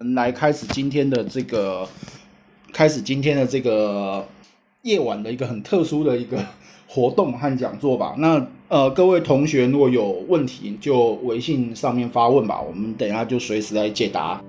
[0.00, 1.86] 来开始今天的这个，
[2.72, 4.26] 开始今天的这个
[4.80, 6.42] 夜晚的一个很特殊的一个
[6.88, 8.14] 活动和讲座吧。
[8.16, 14.42] 那呃，各位同学如果有问题，就微信上面发问吧，我们等一下就随时来解答。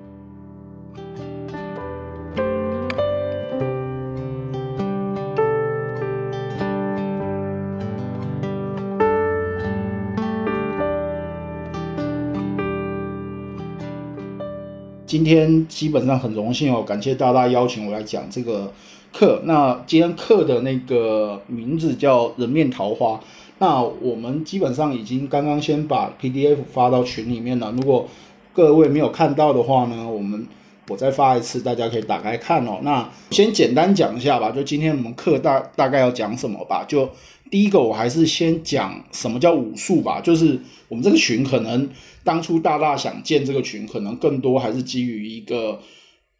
[15.32, 18.70] 今天基本上很荣幸哦，感谢大大邀请我来讲这个
[19.14, 19.42] 课。
[19.46, 23.18] 那今天课的那个名字叫人面桃花。
[23.60, 27.72] 那我们基本上已经刚刚先把 PDF 发到群里面了。
[27.72, 28.10] 如果
[28.52, 30.46] 各位没有看到的话呢，我们
[30.90, 32.80] 我再发一次，大家可以打开看哦。
[32.82, 36.84] 那先简单讲一下吧，就今天我们课大大概要讲什么吧。
[36.86, 37.10] 就
[37.52, 41.88] 第一个，我还是先讲什么叫武术吧，就是我们这个群可能。
[42.24, 45.80] 当初大大想建这个群，可能更多还是基于一个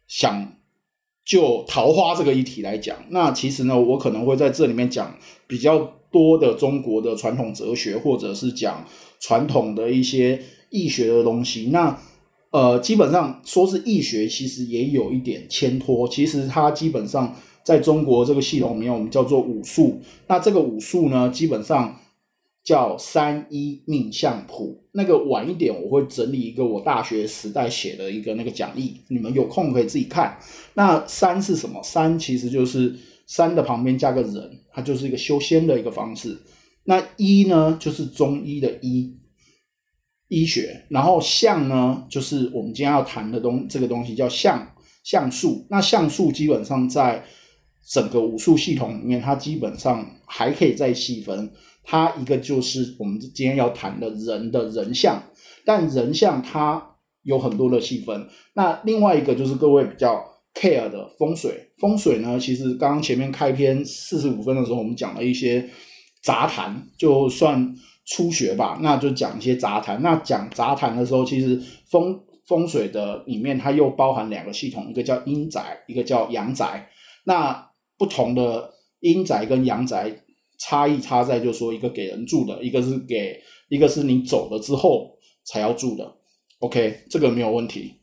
[0.06, 0.52] 想
[1.24, 2.96] 就桃花这个议题来讲。
[3.08, 5.12] 那其实呢，我可能会在这里面讲
[5.48, 5.78] 比较
[6.12, 8.86] 多的中国的传统哲学，或者是讲
[9.18, 11.70] 传统的一些易学的东西。
[11.72, 11.98] 那
[12.52, 16.06] 呃，基本上说是易学，其实也有一点牵拖。
[16.08, 20.00] 其实它基本上在中国这个系统里面，我们叫做武术。
[20.26, 21.98] 那这个武术呢，基本上。
[22.64, 30.38] 叫三一命相谱，那个晚一点我会整理一个我大学时代写的一个那个讲义，你们有空可以自己看。
[30.74, 31.82] 那三是什么？
[31.82, 32.94] 三其实就是
[33.26, 36.38] 三的旁边加个人，它就是一个修仙的一个方式。
[36.84, 39.18] 那一呢，就是中医的医
[40.28, 45.66] 医学，然后相呢，就是我们今天要谈的东这个东西叫相相术。
[45.68, 47.24] 那相术基本上在
[47.86, 51.50] 整个武术系统里面，它基本上还可以再细分。
[51.84, 55.20] 它一个就是我们今天要谈的人的人像，
[55.64, 58.28] 但人像它有很多的细分。
[58.54, 65.68] 那另外一个就是各位比较 care 的风水，风水呢，其实刚刚前面开篇四十五分的时候，我们讲了一些
[66.22, 67.74] 杂谈，就算
[68.06, 70.00] 初学吧，那就讲一些杂谈。
[70.02, 71.60] 那讲杂谈的时候，其实
[71.90, 76.88] 风风水的里面它又包含两个系统，一个叫阴宅，一个叫阳宅。
[77.24, 77.70] 那
[78.02, 80.24] 不同的阴宅跟阳宅。
[80.58, 86.18] 差异差在，就是说，一个给人住的，一个是给，一个是你走了之后才要住的。
[86.60, 87.94] OK，这个没有问题。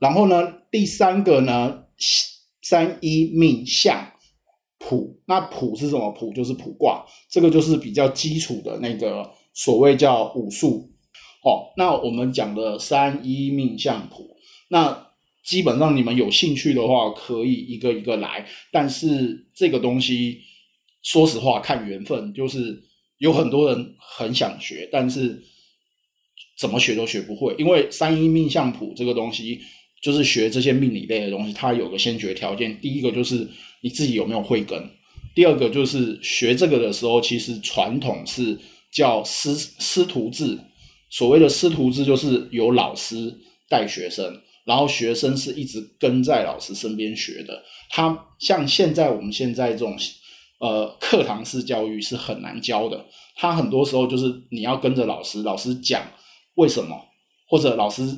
[0.00, 1.84] 然后呢，第三个呢，
[2.60, 4.04] 三一命相
[4.80, 6.10] 卜，那卜是什么？
[6.10, 10.90] 卜就是卜卦，这个就是比较基础的那个所谓叫武术。
[11.44, 14.36] 哦，那我们讲的三一命相卜，
[14.68, 15.11] 那
[15.44, 20.40] 基本上你们有兴趣的话，可以一个一个来，但是这个东西。
[21.04, 22.80] 说实话，看缘分，就是
[23.18, 25.42] 有很多人很想学，但是
[26.56, 27.52] 怎么学都学不会。
[27.58, 29.60] 因为三一命相谱这个东西，
[30.00, 32.80] 就是学这些命理类的东西，它有个先决条件。
[32.80, 33.44] 第一个就是
[33.80, 34.80] 你自己有没有慧根，
[35.34, 38.56] 第二个就是学这个的时候，其实传统是
[38.92, 40.56] 叫师师徒制。
[41.10, 43.36] 所谓的师徒制，就是有老师
[43.68, 47.62] 带学生，然后学生是一直跟在老师身边学的。
[47.90, 49.96] 他像现在我们现在这种。
[50.62, 53.04] 呃，课堂式教育是很难教的。
[53.34, 56.00] 他很多时候就是你要跟着老师，老师讲
[56.54, 56.96] 为什么，
[57.48, 58.16] 或者老师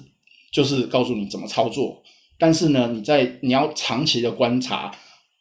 [0.53, 2.03] 就是告诉你怎么操作。
[2.38, 4.94] 但是呢，你在你要长期的观察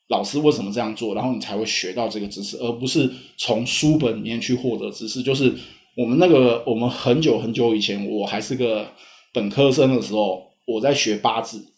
[0.07, 5.21] 老师为什么这样做，然后你才会学到这个知识，而不是从书本里面去获得知识。
[5.21, 5.53] 就是
[5.97, 8.87] 我们那个，我们很久很久以前，我还是个
[9.33, 11.73] 本科生的时候，我在学八字，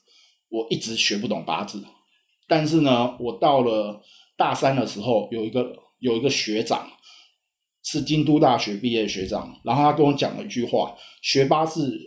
[0.49, 1.83] 我一直学不懂八字。
[2.47, 4.03] 但是呢，我到了。
[4.37, 6.89] 大三的时候，有一个有一个学长
[7.81, 11.97] 是京都大学毕业学长，然后他跟我讲了一句话：学八字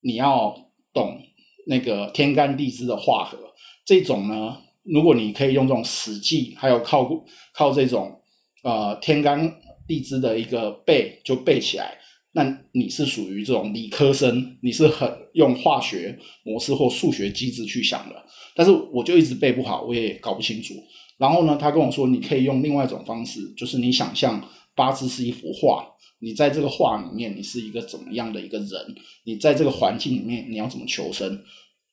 [0.00, 1.22] 你要懂
[1.68, 3.38] 那个天干地支的化合。
[3.84, 7.08] 这种呢，如果你可以用这种史记，还有靠
[7.54, 8.20] 靠这种
[8.64, 11.96] 呃天干地支的一个背就背起来，
[12.36, 18.14] 那你是属于这种理科生，你是很用化学模式或数学机制去想的。
[18.54, 20.74] 但是我就一直背不好，我也搞不清楚。
[21.16, 25.88] 然后呢，他跟我说，你可以用另外一种方式，就是你想象八字是一幅画，
[26.18, 28.94] 你在这个画里面，你是一个怎么样的一个人？
[29.24, 31.42] 你在这个环境里面，你要怎么求生？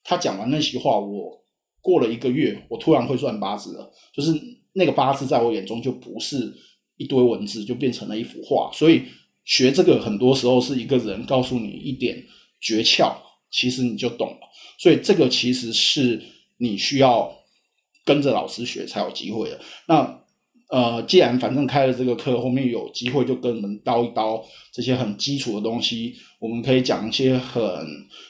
[0.04, 1.42] 他讲完那些话，我
[1.80, 4.38] 过了一个月，我突然会算八字了，就是
[4.74, 6.54] 那个八字在我眼中就不是
[6.98, 8.70] 一堆文字，就变成了一幅画。
[8.74, 9.04] 所以
[9.46, 12.24] 学这个很多时候是一个人告诉你一点
[12.60, 13.14] 诀窍，
[13.52, 14.38] 其实你就懂了。
[14.78, 16.22] 所以这个其实是
[16.58, 17.32] 你需要。
[18.06, 19.58] 跟着老师学才有机会的。
[19.88, 20.20] 那
[20.68, 24.44] 呃，既然反正开了这个课，后面有机会就跟我们叨一叨
[24.74, 27.64] 这些很基础的东西，我们可以讲一些很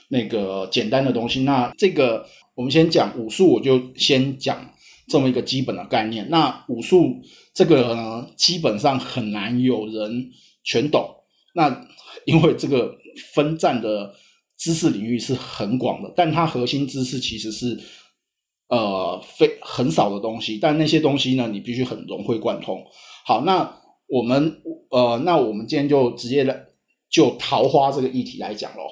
[0.09, 1.41] 那个简单的东西。
[1.41, 2.23] 那这个
[2.53, 4.63] 我们先讲武术，我就先讲
[5.07, 6.29] 这么一个基本的概念。
[6.29, 7.19] 那武术
[7.55, 10.29] 这个呢，基本上很难有人
[10.63, 11.09] 全懂。
[11.53, 11.87] 那
[12.25, 12.95] 因为这个
[13.33, 14.13] 分站的
[14.57, 17.79] 知识领域是很广的，但它核心知识其实是。
[18.69, 22.83] 呃，非很少的东西，但那些东西呢，你必须很融会贯通。
[23.23, 23.71] 好，那
[24.07, 26.59] 我们呃，那我们今天就直接来
[27.07, 28.83] 就桃花这个议题来讲喽。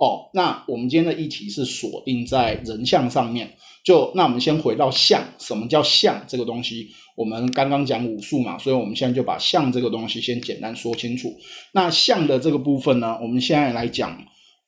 [0.00, 3.54] 哦，那我们今天的议题是锁定在人像上面。
[3.84, 6.88] 就那我们先回到像，什么叫像这个东西？
[7.16, 11.34] 我们刚刚讲武术嘛，所以我们现在就把像这个东西先简单说清楚。
[11.72, 14.18] 那像的这个部分呢，我们现在来讲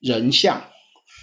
[0.00, 0.62] 人像。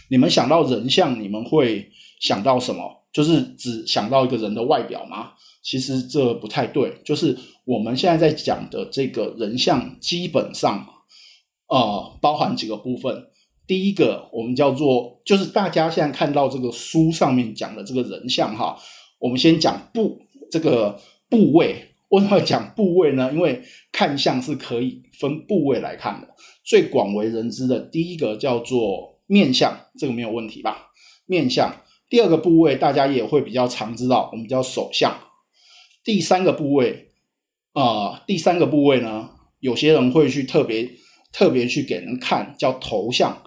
[0.09, 1.87] 你们想到人像，你们会
[2.19, 2.81] 想到什么？
[3.13, 5.33] 就是只想到一个人的外表吗？
[5.63, 6.99] 其实这不太对。
[7.05, 10.83] 就是我们现在在讲的这个人像，基本上
[11.67, 13.28] 呃包含几个部分。
[13.69, 18.75] 第一个，我们叫做就是大家现在看到这个书上面讲的这个人像哈，
[19.19, 20.19] 我们先讲部
[20.49, 20.99] 这个
[21.29, 21.75] 部位。
[22.07, 23.31] 为什么要讲部位呢？
[23.31, 23.61] 因为
[23.91, 26.27] 看相是可以分部位来看的。
[26.65, 30.87] 最广为人知的第一个叫做面相，这个没有问题吧？
[31.27, 31.71] 面相。
[32.09, 35.15] 第二个部位，大家也会比较常知道，我们叫手相。
[36.03, 37.09] 第三个部位，
[37.73, 39.29] 啊，第三个部位呢，
[39.59, 40.89] 有些人会去特别
[41.31, 43.43] 特别去给人看，叫头像，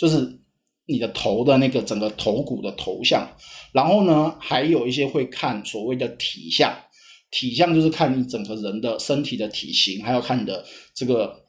[0.00, 0.40] 就是
[0.86, 3.28] 你的头的那个整个头骨的头像。
[3.72, 6.74] 然后呢，还有一些会看所谓的体相，
[7.30, 10.64] 体相就是看你整个人的身体的体型，还要看你的
[10.94, 11.44] 这个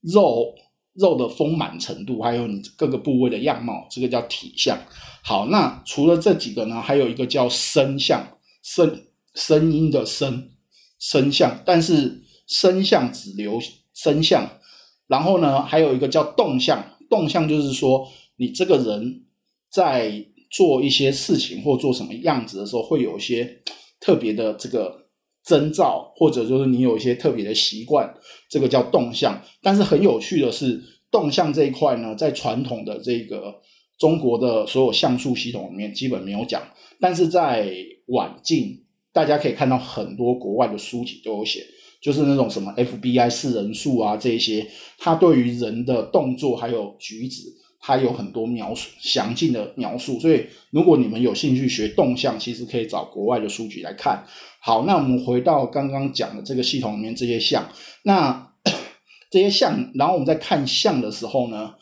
[0.00, 0.52] 肉
[0.94, 4.76] 肉的丰满程度，还有你各个部位的样貌，这个叫体相。
[5.22, 8.26] 好，那除了这几个呢，还有一个叫声相，
[8.64, 9.06] 声
[9.36, 10.50] 声音的声
[10.98, 13.60] 声相，但是声相只留
[13.94, 14.58] 声相。
[15.06, 19.26] 然后呢，还有一个叫动相，动向就是说你这个人
[19.70, 23.60] 在做一些事情或做什么样子的时候，会有一些
[24.00, 25.08] 特别的这个
[25.44, 28.14] 征兆，或者就是你有一些特别的习惯，
[28.48, 29.42] 这个叫动向。
[29.60, 30.80] 但是很有趣的是，
[31.10, 33.60] 动向这一块呢，在传统的这个。
[33.98, 36.60] 中国的所有像素系统里面基本没有讲，
[36.98, 37.72] 但是在
[38.06, 41.64] 晚近，大家可以看到很多国外的书籍都有写，
[42.02, 44.66] 就是那种什么 FBI 四人数啊这一些，
[44.98, 47.44] 它对于人的动作还有举止，
[47.80, 50.18] 它有很多描述详尽的描述。
[50.18, 54.26] 所以如果你们有兴趣学动向，其实可以找国外的书籍来看。
[54.60, 57.66] 好，那我们回到刚刚讲的这个系统里面这些像，
[58.02, 58.52] 那
[59.30, 61.72] 这些像，然后我们在看像的时候呢？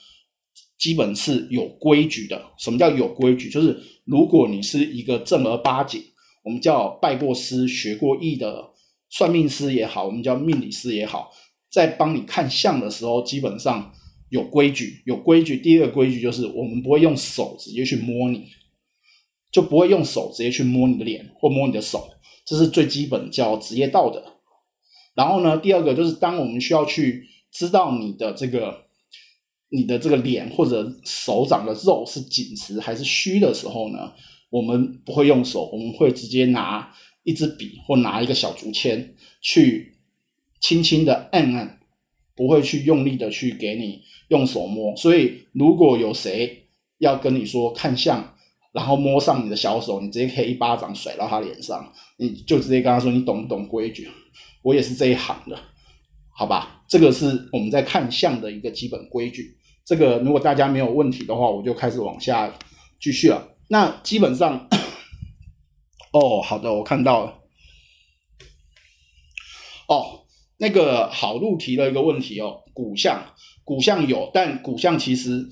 [0.78, 2.43] 基本是有规矩的。
[2.58, 3.50] 什么叫有规矩？
[3.50, 6.02] 就是如果你是一个正儿八经，
[6.43, 8.69] 我们叫拜过师、学过艺的
[9.10, 11.30] 算命师也好，我们叫命理师也好，
[11.70, 13.92] 在帮你看相的时候，基本上
[14.30, 15.02] 有规矩。
[15.04, 18.46] 有规矩，第一个规矩就是我们不会用手直接去摸你，
[19.52, 22.08] 就不会用手直接去摸你的脸或摸你的手，
[22.46, 24.24] 这是最基本叫职业道德。
[25.14, 28.86] 然后呢，第二个就是当我们需要去知道你的这个。
[29.72, 34.12] 你的这个脸或者手掌的肉是紧实还是虚的时候呢？
[34.50, 36.92] 我们不会用手，我们会直接拿
[37.31, 39.94] 一支笔或拿一个小竹签去
[40.61, 41.79] 轻轻的按按，
[42.35, 44.94] 不会去用力的去给你用手摸。
[44.97, 46.67] 所以如果有谁
[46.99, 48.35] 要跟你说看相，
[48.73, 54.08] 然后摸上你的小手，你直接可以一巴掌甩到他脸上，你就直接跟他说你懂不懂规矩？
[54.63, 55.58] 我也是这一行的，
[56.37, 56.82] 好吧？
[56.89, 59.56] 这个是我们在看相的一个基本规矩。
[59.84, 62.53] 这个如果大家没有问题的话，我就开始往下
[63.01, 63.56] 继续了。
[63.69, 64.69] 那基本上，
[66.12, 67.38] 哦，好的，我看到了。
[69.88, 70.26] 哦，
[70.58, 75.48] 那个好路提了一个问题哦，骨相，骨相有，但骨相其实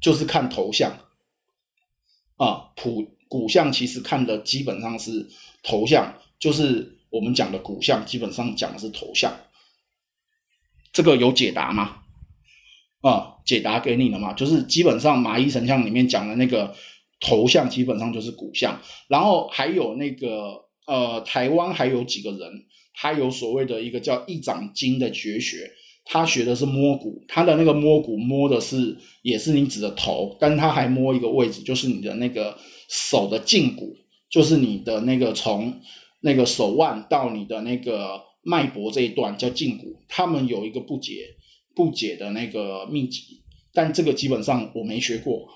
[0.00, 0.98] 就是看头像
[2.36, 5.28] 啊，普骨相其实看的基本上是
[5.62, 9.34] 头像，就是我们讲的骨相，基本上讲的是头像。
[10.92, 12.02] 这个有解答吗？
[13.00, 14.32] 啊，解答给你了嘛？
[14.32, 16.74] 就是基本上麻衣神像里面讲的那个
[17.24, 18.78] 头像，基本上就是骨像。
[19.08, 20.52] 然后还有那个
[20.86, 22.40] 呃，台湾还有几个人，
[22.94, 25.70] 他有所谓的一个叫一掌经的绝学，
[26.04, 32.56] 他学的是摸骨，他的那个摸骨摸的是也是你指的头，但他还摸一个位置，就是你的那个
[32.88, 33.96] 手的胫骨，
[34.30, 35.80] 就是你的那个从
[36.20, 41.34] 那个手腕到你的那个脉搏这一段叫胫骨，他们有一个不解。
[41.76, 45.48] 不解的那个秘籍，但这个基本上我没学过，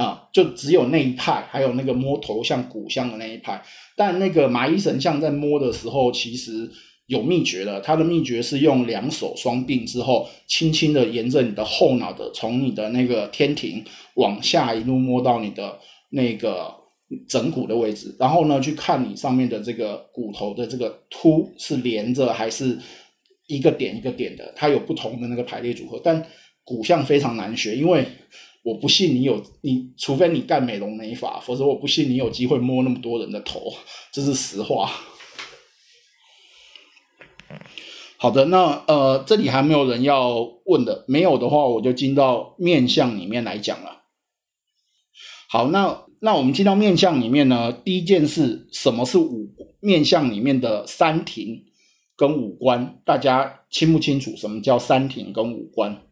[0.00, 3.62] 啊，就只有那一派，还有那个摸头像骨像的那一派。
[3.94, 6.66] 但那个麻衣神像在摸的时候，其实
[7.04, 7.78] 有秘诀的。
[7.82, 15.78] 它的秘诀是用两手双并之后，轻轻的沿着你的后脑的，从你的那个天庭往下一路摸到你的
[16.08, 16.74] 那个
[17.28, 22.78] 枕骨的位置，然后呢，去看你上面的这个骨头的这个凸是连着还是
[23.48, 26.00] 一个点一个点的，它有不同的那个排列组合。
[26.02, 26.26] 但
[26.64, 28.06] 骨相非常难学，因为。
[28.62, 33.72] 我不信你有你，除非你干美容美发，否则我不信你有机会摸那么多人的头，
[34.12, 34.90] 这是实话。
[38.18, 44.02] 好的，那呃，这里还没有人要问的，没有的话，我就进到面相里面来讲了。
[45.48, 49.48] 好，那那我们进到面相里面呢，第一件事，什么是五
[49.80, 51.64] 面相里面的三庭
[52.14, 53.00] 跟五官？
[53.06, 56.02] 大家清不清楚什么叫三庭跟五官？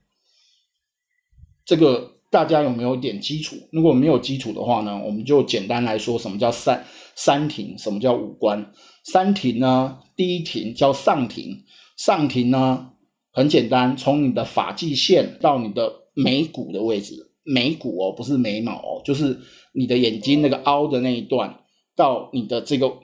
[1.67, 2.15] 这个。
[2.31, 3.57] 大家有没有点基础？
[3.73, 8.73] 如果没有基础的话呢，我们就简单来说，什么叫三三庭，什么叫五官？
[9.05, 11.65] 三庭呢，第一庭叫上庭，
[11.97, 12.91] 上庭呢
[13.33, 19.39] 很简单，从你的发际线到你的眉骨的位置，眉骨哦，不是眉毛哦，就是
[19.73, 21.61] 你的眼睛那个凹的那一段，
[21.97, 22.99] 到你的这个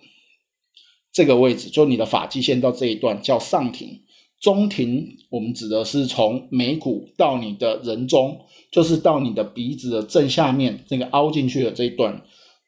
[1.13, 4.03] 这个位置，就你的发际线到这一段叫上庭。
[4.45, 8.39] 中庭，我们指的是从眉骨到你的人中，
[8.71, 12.21] 就是到你的鼻子的正下面那个凹进去的这一段，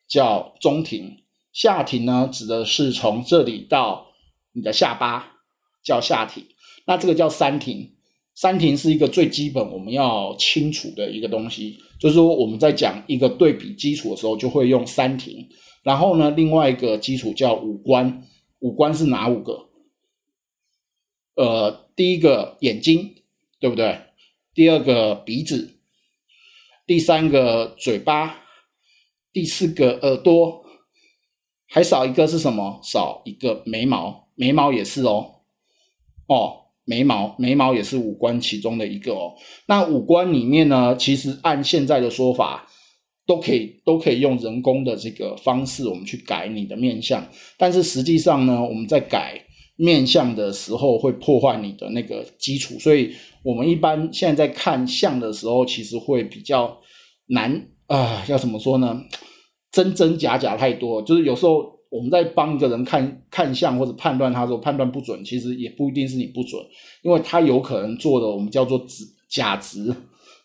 [0.09, 1.18] 叫中庭。
[1.52, 4.06] 下庭呢，指的是从这里到
[4.54, 5.35] 你的下巴，
[5.85, 6.47] 叫下庭。
[6.87, 7.92] 那这个叫三庭。
[8.35, 15.47] 三庭是一个最基本我们要清楚的一个东西，就是说我们在讲一个对比基础的时候，就会用三庭。
[15.83, 18.23] 然后呢，另外一个基础叫五官，
[18.61, 19.65] 五官是哪五个？
[21.37, 23.14] 呃，第一个眼睛，
[23.61, 24.00] 对不对？
[24.55, 25.78] 第二个鼻子，
[26.87, 28.43] 第三个嘴巴，
[29.35, 30.64] 第四个耳朵，
[31.69, 32.81] 还少一个是什么？
[32.83, 35.43] 少一个眉毛，眉毛也是哦。
[36.26, 39.35] 哦，眉毛，眉毛也是五官其中的一个哦。
[39.66, 42.66] 那五官里面呢，其实按现在的说法，
[43.26, 47.28] 都可以都可以用人工的这个方式，我们去改你的面相。
[47.59, 49.45] 但是实际上呢，我们在改。
[49.76, 56.78] 面相的时候会破坏你的那个基础，所以我们一般现在在看相的时候，其实会比较
[57.26, 58.25] 难啊。
[58.26, 59.02] 要怎么说呢？
[59.71, 66.59] 真真假假太多，就是有时候我们在帮一个人看看相或者判断他说，判断不准，其实也不一定是你不准，
[67.02, 69.95] 因为他有可能做的我们叫做值假值，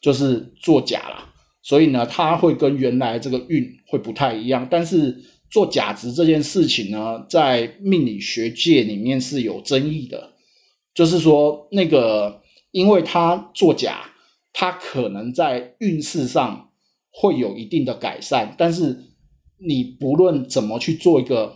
[0.01, 1.29] 就是做假了。
[1.63, 5.17] 所以呢，他会跟原来这个运会不太一样，但是。
[5.51, 10.31] 做假值这件事情呢，在命理学界里面是有争议的，
[10.95, 12.41] 就是说，那个
[12.71, 14.09] 因为他做假，
[14.53, 16.69] 他可能在运势上
[17.11, 18.97] 会有一定的改善，但是
[19.57, 21.53] 你不论怎么去做一个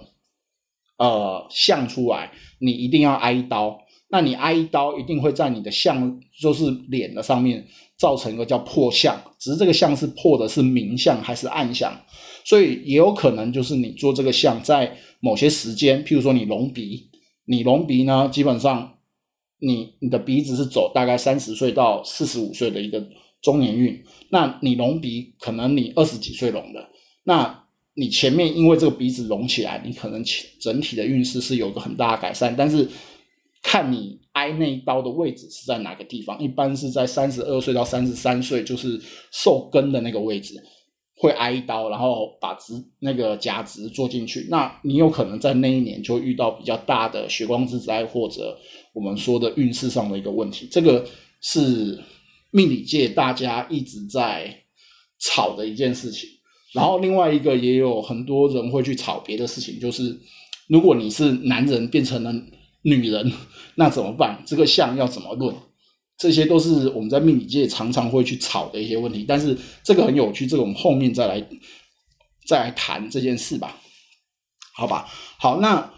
[0.98, 7.66] 呃相出来，你一定要挨一刀，那你挨一刀一定会在你的相，就是脸的上面
[7.98, 11.98] 造成一个叫破相，只是这个相是破的是明相还是暗相。
[12.46, 17.10] 所以也有可能就是你做这个相，在某些时间，譬如说你隆鼻，
[17.46, 19.00] 你隆鼻呢，基本上
[19.60, 23.04] 你你的鼻子是走大概三十岁到四十五岁的一个
[23.42, 26.88] 中年运，那你隆鼻可能你二十几岁隆的，
[27.24, 27.64] 那
[27.96, 30.24] 你前面因为这个鼻子隆起来，你可能
[30.60, 32.88] 整体的运势是有个很大的改善，但是
[33.64, 40.62] 看你挨那一刀的位置是在哪个地方，一般是在三十二岁到三十三岁，就是受根的那个位置。
[41.18, 48.58] 会挨一刀，然后把植那个假植做进去，那你有可能在那一年就遇到比较大的血光之灾，或者
[48.94, 50.68] 我们说的运势上的一个问题。
[50.70, 51.06] 这个
[51.42, 52.04] 是
[52.52, 54.54] 命理界大家一直在
[55.20, 56.30] 吵的一件事情。
[56.74, 60.20] 然后另外一个也有很多人会去吵别的事情，就是
[60.68, 62.34] 如果你是男人变成了
[62.82, 63.32] 女人，
[63.76, 64.44] 那怎么办？
[64.46, 65.56] 这个相要怎么论？
[66.18, 71.46] 这些都是我们在命理界常常会去吵的一些问题，但是这个很有趣，这个我们后面再来
[72.48, 73.78] 再来谈这件事吧，
[74.74, 75.08] 好吧？
[75.38, 75.92] 好，那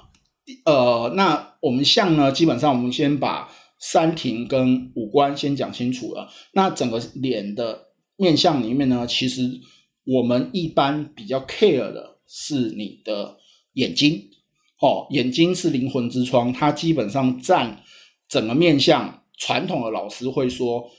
[0.65, 3.47] 呃，那我们相呢，基本上我们先把
[3.79, 6.27] 三庭跟五官先讲清楚了。
[6.53, 9.61] 那整个脸的面相里面呢，其实
[10.03, 13.37] 我们一般比较 care 的是你的
[13.73, 14.29] 眼睛，
[14.81, 17.83] 哦，眼睛是灵魂之窗，它基本上占
[18.27, 19.21] 整个面相。
[19.37, 20.89] 传统的老师会说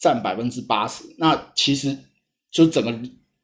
[0.00, 1.96] 占百分之八十，那其实
[2.50, 2.92] 就整个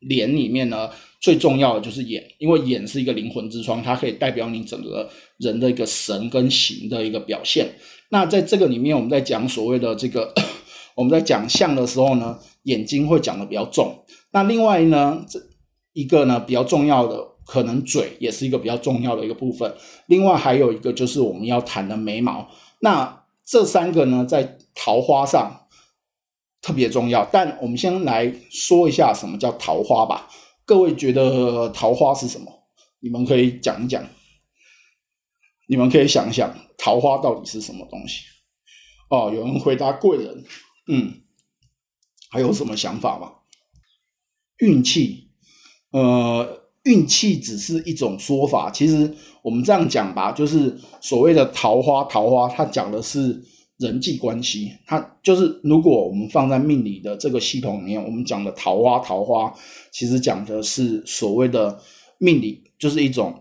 [0.00, 7.68] 脸里面呢，最重要的就是眼，因为眼是一个灵魂之窗，它可以代表你整个人的一个神跟形的一个表现。
[8.08, 10.34] 那在这个里面，我们在讲所谓的这个，
[10.94, 14.04] 我们在讲相的时候呢，眼睛会讲的比较重。
[14.32, 15.38] 那另外呢，这
[15.92, 19.74] 一个呢比较重要的，可能嘴也是一个比较重要的一个部分。
[20.06, 22.48] 另外还有一个就是我们要谈的眉毛。
[22.80, 23.19] 那
[23.50, 25.66] 这三个呢，在桃花上
[26.62, 27.28] 特别重要。
[27.32, 30.30] 但我们先来说一下什么叫桃花吧。
[30.64, 32.68] 各位觉得桃花是什么？
[33.00, 34.06] 你们可以讲一讲。
[35.66, 38.22] 你们可以想一想，桃花到底是什么东西？
[39.08, 40.44] 哦，有人回答贵人。
[40.86, 41.22] 嗯，
[42.30, 43.32] 还有什么想法吗？
[44.58, 45.32] 运气，
[45.90, 48.70] 呃，运气只是一种说法。
[48.70, 53.42] 其实我们这样讲吧，就是所谓的桃花，桃花它讲的是
[53.78, 54.72] 人际关系。
[54.86, 59.52] 它就是如果我们放在命理的这个系统里面，我们讲的桃花，桃花
[59.92, 61.78] 其实讲的是所谓的
[62.18, 63.34] 命理，就是一种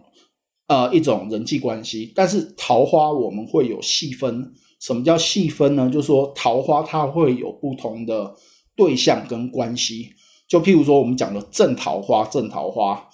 [0.67, 2.11] 呃一种人际关系。
[2.13, 5.89] 但是桃花我们会有细分，什么叫细分呢？
[5.89, 8.35] 就是说桃花它会有不同的
[8.75, 10.09] 对象跟关系。
[10.47, 13.07] 就譬如说，我们讲的正桃花，正桃花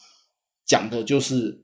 [0.65, 1.63] 讲的就是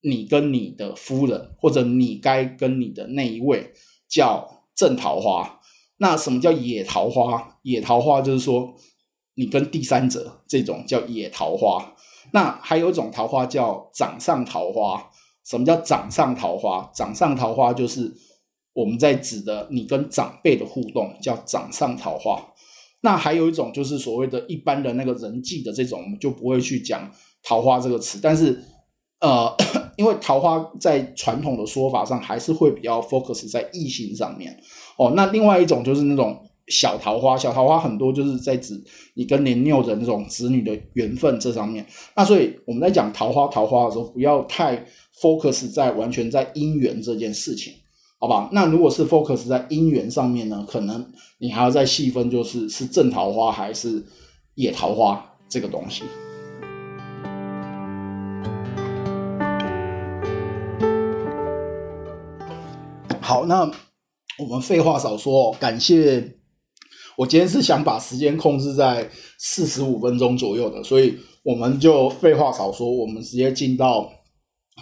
[0.00, 3.72] 你跟你的夫人，或者你该跟你的那一位
[4.08, 5.60] 叫正桃花。
[5.98, 7.58] 那什么叫野桃花？
[7.62, 8.74] 野桃花就是说
[9.34, 11.94] 你跟第三者这种叫野桃花。
[12.32, 15.10] 那还有一种桃花叫掌上桃花。
[15.44, 16.90] 什么叫掌上桃花？
[16.94, 18.12] 掌上桃花就是
[18.72, 22.52] 我们在指的你跟长辈的互动，叫掌上桃花。
[23.00, 27.12] 那还有一种就是所谓的一般的那个人际的这种，我们就不会去讲
[27.42, 28.18] 桃花这个词。
[28.22, 28.62] 但是，
[29.20, 29.54] 呃，
[29.96, 34.58] 因为桃花在传统的说法上还是会比较 focus 在异性上面。
[34.96, 38.82] 哦，那另外一种就是那种小桃花，小桃花很多就是在指
[39.14, 41.86] 你跟年幼的那种子女的缘分这上面。
[42.16, 44.84] 那所以我们在讲桃花桃花的时候，不要太
[45.20, 47.72] focus 在完全在姻缘这件事情。
[48.18, 51.04] 好吧，那如果是 focus 在姻缘上面呢，可能
[51.38, 54.00] 你还要再细分，就是是正桃花还是
[54.54, 56.04] 野桃花这个东西。
[63.32, 63.60] 好，那
[64.38, 66.36] 我们废话少说，感谢
[67.16, 69.08] 我今天是想把时间控制在
[69.38, 74.06] 四十五分钟左右的，所以我们就废话少说，我们直接进到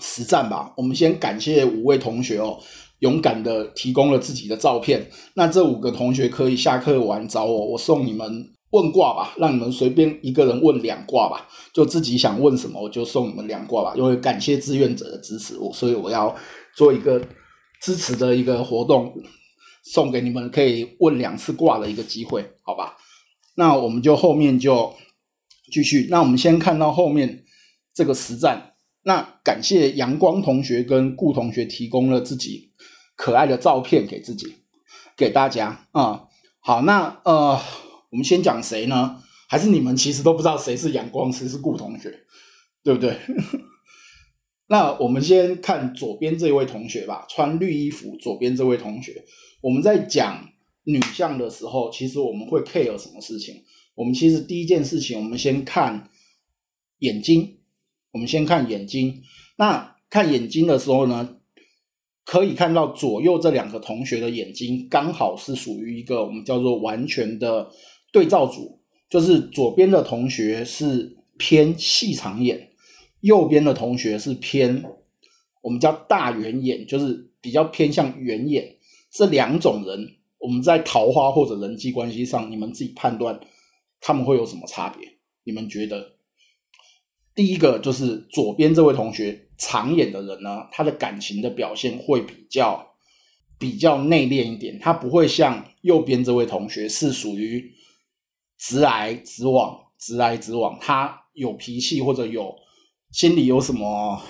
[0.01, 0.75] 实战吧。
[0.77, 2.59] 我们先感谢五位同学哦。
[2.99, 16.35] 勇敢的提供了自己的照片，那这五个同学可以下课完找我，我送你们问卦吧，让你们随便一个人问两卦吧，就自己想问什么我就送你们两卦吧，因为感谢志愿者的支持，我所以我要
[16.75, 17.23] 做一个
[17.81, 19.15] 支持的一个活动，
[19.83, 22.97] 送给你们可以问两次卦的一个机会，好吧？
[23.57, 24.95] 那我们就后面就
[25.73, 27.45] 继续，那我们先看到后面
[27.95, 32.69] 这个实战，那感谢阳光同学跟顾同学提供了自己。
[33.17, 34.47] 可爱的照片给自己，
[35.15, 36.25] 给大家啊！
[36.61, 37.61] 好，那呃，
[38.11, 39.23] 我们先讲谁呢？
[39.47, 42.11] 还是你们其实都不知道谁是阳光，谁是顾同学，
[42.83, 43.19] 对不对？
[44.71, 49.25] 那我们先看左边这位同学吧，穿绿衣服，左边这位同学。
[49.61, 50.49] 我们在讲
[50.85, 53.57] 女相的时候，其实我们会 care 什么事情？
[53.97, 56.09] 我们其实第一件事情，我们先看
[57.01, 57.59] 眼睛。
[58.13, 59.23] 我们先看眼睛。
[59.57, 61.37] 那看眼睛的时候呢？
[62.25, 67.69] 可以看到左右这两个同学的眼睛刚好是属于一个我们叫做完全的
[68.13, 68.79] 对照组，
[69.09, 72.70] 就是左边的同学是偏细长眼，
[73.21, 74.85] 右边的同学是偏
[75.63, 78.77] 我们叫大圆眼，就是比较偏向圆眼。
[79.11, 83.41] 这两种人，我们在桃花或者人际关系上，你们自己判断
[84.01, 85.09] 他们会有什么差别？
[85.45, 86.13] 你们觉得？
[87.35, 89.47] 第一个就是左边这位同学。
[89.63, 92.95] 长眼的人呢，他的感情的表现会比较
[93.59, 97.71] 比较内敛一点，他不会像右边这位同学是属于
[98.57, 100.79] 直来直往、直来直往。
[100.81, 102.57] 他有脾气或者有
[103.13, 104.21] 心里有什么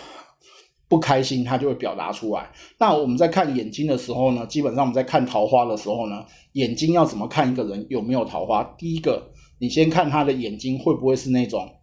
[0.88, 2.50] 不开心，他就会表达出来。
[2.78, 8.62] 那我们在看眼睛的时候呢，基本上我们在看桃花的时候呢，眼睛要怎么看一个人有没有桃花？
[8.78, 11.68] 第一个，你先看他的眼睛会不会是那种。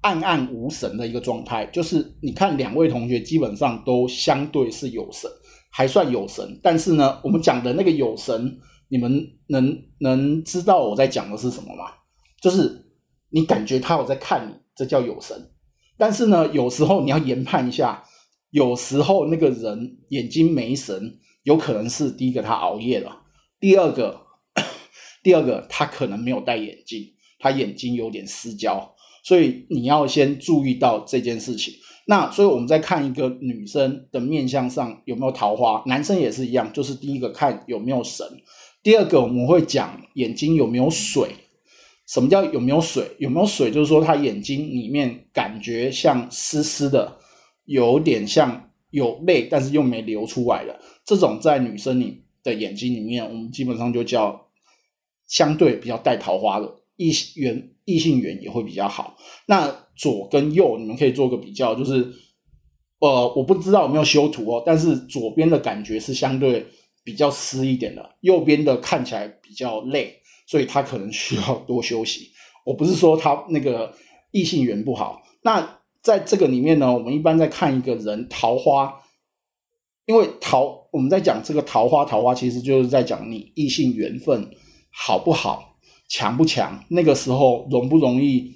[0.00, 5.28] 暗暗无神的一个状态，就是你看两位同学基本上都相对是有神，
[5.72, 6.60] 还算有神。
[6.62, 11.86] 但是呢，我们讲的那个有神，你们能能知道我在讲的是什么吗？
[12.40, 12.86] 就是
[13.30, 15.36] 你感觉他有在看你，这叫有神。
[15.98, 18.04] 但是呢，有时候你要研判一下，
[18.50, 23.22] 有时候那个人眼睛没神，有可能是第一个他熬夜了，
[23.58, 24.20] 第二个
[25.22, 28.94] 第二个他可能没有戴眼镜，他眼睛有点失焦。
[29.24, 31.74] 所以你要先注意到这件事情。
[32.06, 38.24] 那所以我们在看一个女生的面相上有没有桃花，男生也是一样，就是第一个看有没有神，
[38.82, 41.28] 第二个我们会讲眼睛有没有水。
[42.08, 43.06] 什么叫有没有水？
[43.18, 47.18] 有没有水就是说他眼睛里面感觉像湿湿的，
[47.66, 54.48] 有点像有泪，但是又没流出来的这种，在女生里的眼睛里面，我们基本上就叫
[55.26, 59.18] 相对比较带桃花的异性缘，异性缘也会比较好。
[59.44, 62.10] 那左跟右，你们可以做个比较，就是
[63.00, 66.64] 呃，我不知道有没有修图哦，但是左边的感觉是相对
[67.04, 70.14] 比较湿一点的，右边的看起来比较累。
[70.48, 72.30] 所以他可能需要多休息。
[72.64, 73.94] 我不是说他那个
[74.32, 75.22] 异性缘不好。
[75.42, 79.02] 那在这个里面呢，我们一般在看一个人桃花，
[80.06, 84.50] 因为桃我们在讲这个桃花，桃花其实就是在讲你异性缘分
[84.90, 85.76] 好不好，
[86.08, 88.54] 强不强，那个时候容不容易，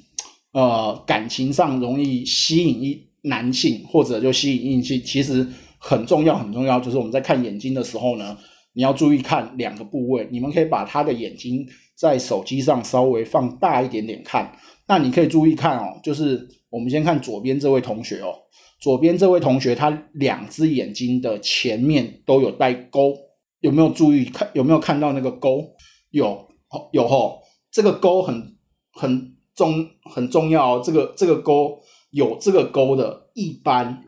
[0.53, 5.47] 呃，感情上容易吸引一男性，或者就吸引异性，其实
[5.79, 6.81] 很重要很重要。
[6.81, 8.37] 就是我们在看眼睛的时候呢，
[8.73, 11.67] 你要注意看两个部位，你们可以把他的眼睛。
[11.95, 14.59] 在手机上稍微放大一点点看，
[14.89, 18.35] 那你可以注意看哦，就是我们先看左边这位同学哦，
[18.81, 23.15] 左边这位同学他两只眼睛的前面都有带勾，
[23.61, 24.51] 有没有注意看？
[24.53, 25.77] 有没有看到那个勾？
[26.11, 26.49] 有，
[26.91, 28.57] 有吼，这个勾很
[28.93, 31.79] 很重很重要哦，这个这个勾
[32.11, 34.03] 有这个勾的，一般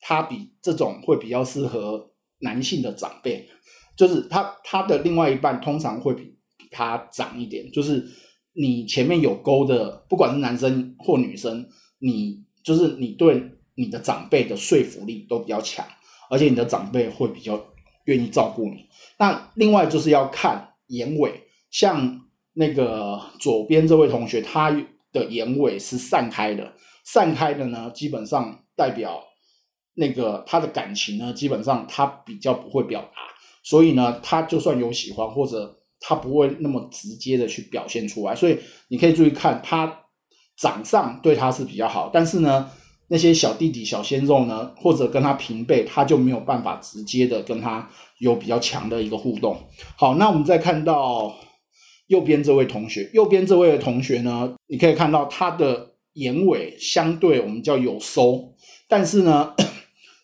[0.00, 3.48] 它比这种会比较适合男性的长辈，
[3.96, 6.36] 就是他他的另外一半通常会比。
[6.70, 8.06] 他长一点，就是
[8.52, 11.66] 你前面有勾的，不管是男生或女生，
[11.98, 13.42] 你就是你对
[13.74, 15.86] 你的长辈的说服力都比较强，
[16.28, 17.58] 而且你的长辈会比较
[18.04, 18.84] 愿意照顾你。
[19.18, 22.20] 那另外就是要看眼尾，像
[22.52, 24.70] 那个左边这位同学，他
[25.10, 29.24] 的眼尾是散开的，散开的呢，基本上代表
[29.98, 33.20] 那个他的感情呢，基本上他比较不会表达，
[33.62, 35.74] 所以呢，他就算有喜欢或者。
[36.00, 38.56] 他不会那么直接的去表现出来，所以
[38.86, 40.04] 你可以注意看他
[40.56, 42.70] 长相对他是比较好，但是呢，
[43.08, 49.60] 那些小弟弟、小鲜肉呢，或者跟他平辈，他就没有办法直接的跟他有比较强的一个互动。
[49.96, 51.34] 好，那我们再看到
[52.06, 58.54] 右边这位同学，右边这位同学呢，你可以看到他的眼尾相对我们叫有收，
[58.88, 59.52] 但是呢，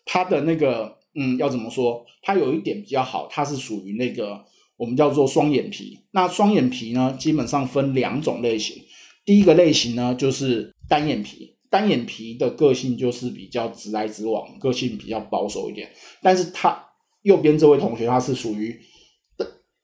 [0.04, 2.04] 他的那个嗯，要怎么说？
[2.22, 4.44] 他有一点比较好，他是属于那个。
[4.76, 6.00] 我们叫做双眼皮。
[6.10, 8.82] 那双眼皮呢，基本上分两种类型。
[9.24, 11.56] 第一个类型呢，就是单眼皮。
[11.70, 15.88] 单眼皮的个性就是比较直来直往，个性比较保守一点。
[16.20, 16.86] 但是他
[17.22, 18.76] 右边这位同学，他是属于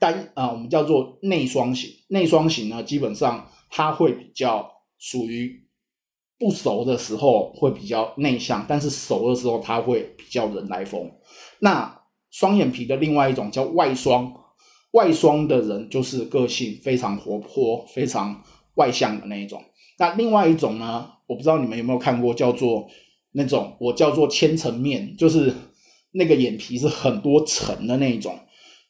[0.00, 1.88] 单啊，我们叫做内双型。
[2.08, 5.68] 内双型呢，基本上他会比较属于
[6.40, 11.08] 不熟的时候会比较内向，但是熟的时候他会比较人来疯。
[11.60, 12.00] 那
[12.30, 14.34] 双眼皮的另外一种叫外双。
[14.92, 18.42] 外双的人就是个性非常活泼、非常
[18.74, 19.62] 外向的那一种。
[20.00, 22.88] 那另外一种呢，我不知道你们有没有看过，叫做
[23.30, 25.54] 那种我叫做千层面，就是
[26.10, 28.36] 那个眼皮是很多层的那一种。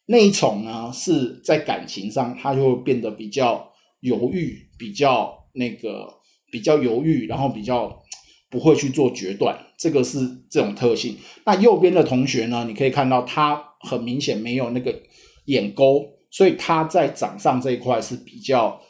[0.07, 6.15] 那一种呢，是在感情上他就会变得比较犹豫，比较那个
[6.51, 8.03] 比较犹豫，然后比较
[8.51, 9.59] 不会去做决断。
[9.79, 10.19] 这个是
[10.51, 11.17] 这种特性。
[11.45, 15.03] 那右边的同学呢，你可以看到他很明显没有那个。
[15.47, 18.81] 眼沟，所以他在掌上这一块是比较，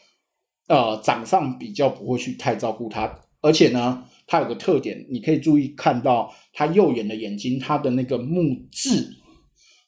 [0.66, 9.16] 呃，掌上比较不会去太照顾他，而且呢，他有个特点，你可以注意看到他右眼的眼睛，他的那个目质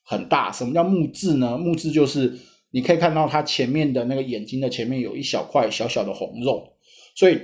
[0.02, 0.50] 很大。
[0.50, 1.58] 什么叫目质呢？
[1.58, 2.38] 目质就是
[2.70, 6.72] 你可以看到他前面的那个眼睛的前面有一小块小小的红肉，
[7.14, 7.38] 所以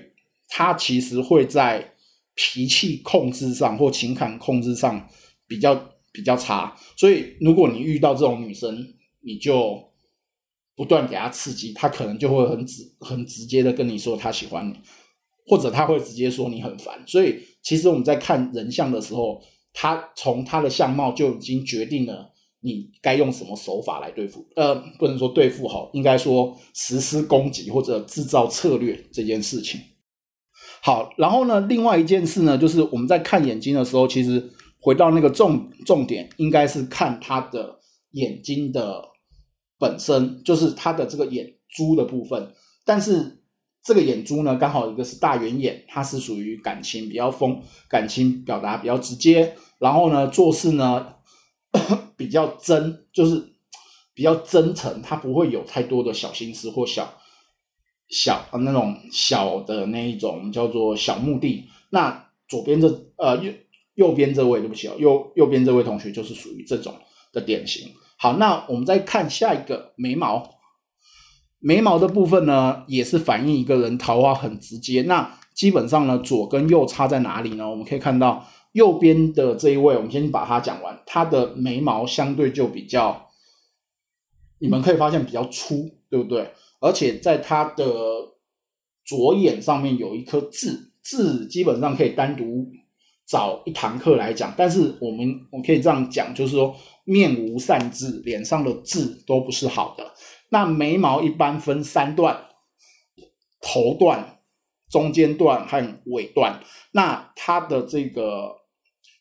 [0.48, 1.94] 他其实会在
[2.34, 5.08] 脾气控制上或情感控制上
[5.46, 5.74] 比较
[6.12, 6.76] 比较差。
[6.96, 9.82] 所以如果你遇到这种女生，你就
[10.74, 14.74] 不断给她刺激，她可能就会很直很直接的跟你说她喜欢你，
[15.46, 17.02] 或者他会直接说你很烦。
[17.06, 24.46] 所以其实我们在看人像的时候，他从他的相貌就已经决定了你该用什么手法来对付。
[24.54, 29.80] 呃，不能说对付好，应该说实施攻击或者制造策略这件事情。
[30.80, 37.78] 好，然后呢，另外一件事呢，就是我们在看眼睛的时候，其实回到那个重重点，应该是看他的
[38.12, 39.04] 眼睛的。
[39.80, 42.52] 本身就是他的这个眼珠的部分，
[42.84, 43.44] 但是
[43.80, 51.14] 这个眼珠呢，刚好一个是大圆眼，它是属于感情比较丰，感情表达比较直接，然后呢做事呢
[52.16, 53.40] 比较真，就是
[54.14, 57.14] 比较真诚，他不会有太多的小心思或小
[58.08, 61.68] 小那种小的那一种叫做小目的。
[61.90, 63.52] 那左边这呃右
[63.94, 66.94] 右边这位对不起哦，右右边这位同学就是属于这种
[67.32, 67.92] 的典型。
[68.16, 70.58] 好，那我们再看下一个眉毛。
[71.60, 75.02] 眉毛的部分呢，也是反映一个人桃花很直接。
[75.02, 77.68] 那基本上呢，左跟右差在哪里呢？
[77.68, 83.28] 我们可以看到右边的这一位，我们先把它讲完，他的眉毛相对就比较，
[84.60, 86.52] 你们可以发现比较粗，对不对？
[86.80, 87.84] 而且在他的
[89.04, 92.70] 左眼上面有一颗痣，痣基本上可以单独
[93.26, 94.54] 找一堂课来讲。
[94.56, 100.12] 但是我们我可以这样讲，就是说面无善痣，脸上的痣都不是好的。
[100.50, 102.44] 那眉毛一般分三段：
[103.60, 104.38] 头段、
[104.90, 106.60] 中间段和尾段。
[106.92, 108.56] 那它的这个，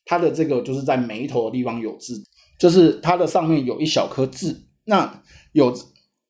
[0.05, 2.13] 它的这个就是在眉头的地方有痣，
[2.59, 4.67] 就是它的上面有一小颗痣。
[4.85, 5.73] 那有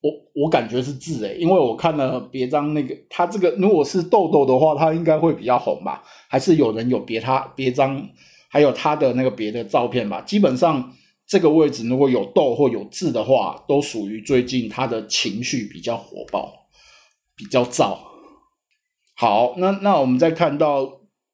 [0.02, 6.04] 我我感觉是痣诶，因为我看了别张那个，他这个如果是痘痘的话，他应该会比较红吧？
[6.30, 8.10] 还是有人有别他别张，
[8.50, 10.22] 还有他的那个别的照片吧？
[10.22, 10.94] 基本上。
[11.30, 16.54] 这个位置如果有痘或有痣的话，都属于最近他的情绪比较火爆，
[17.36, 17.98] 比较燥。
[19.14, 20.90] 好，那那我们再看到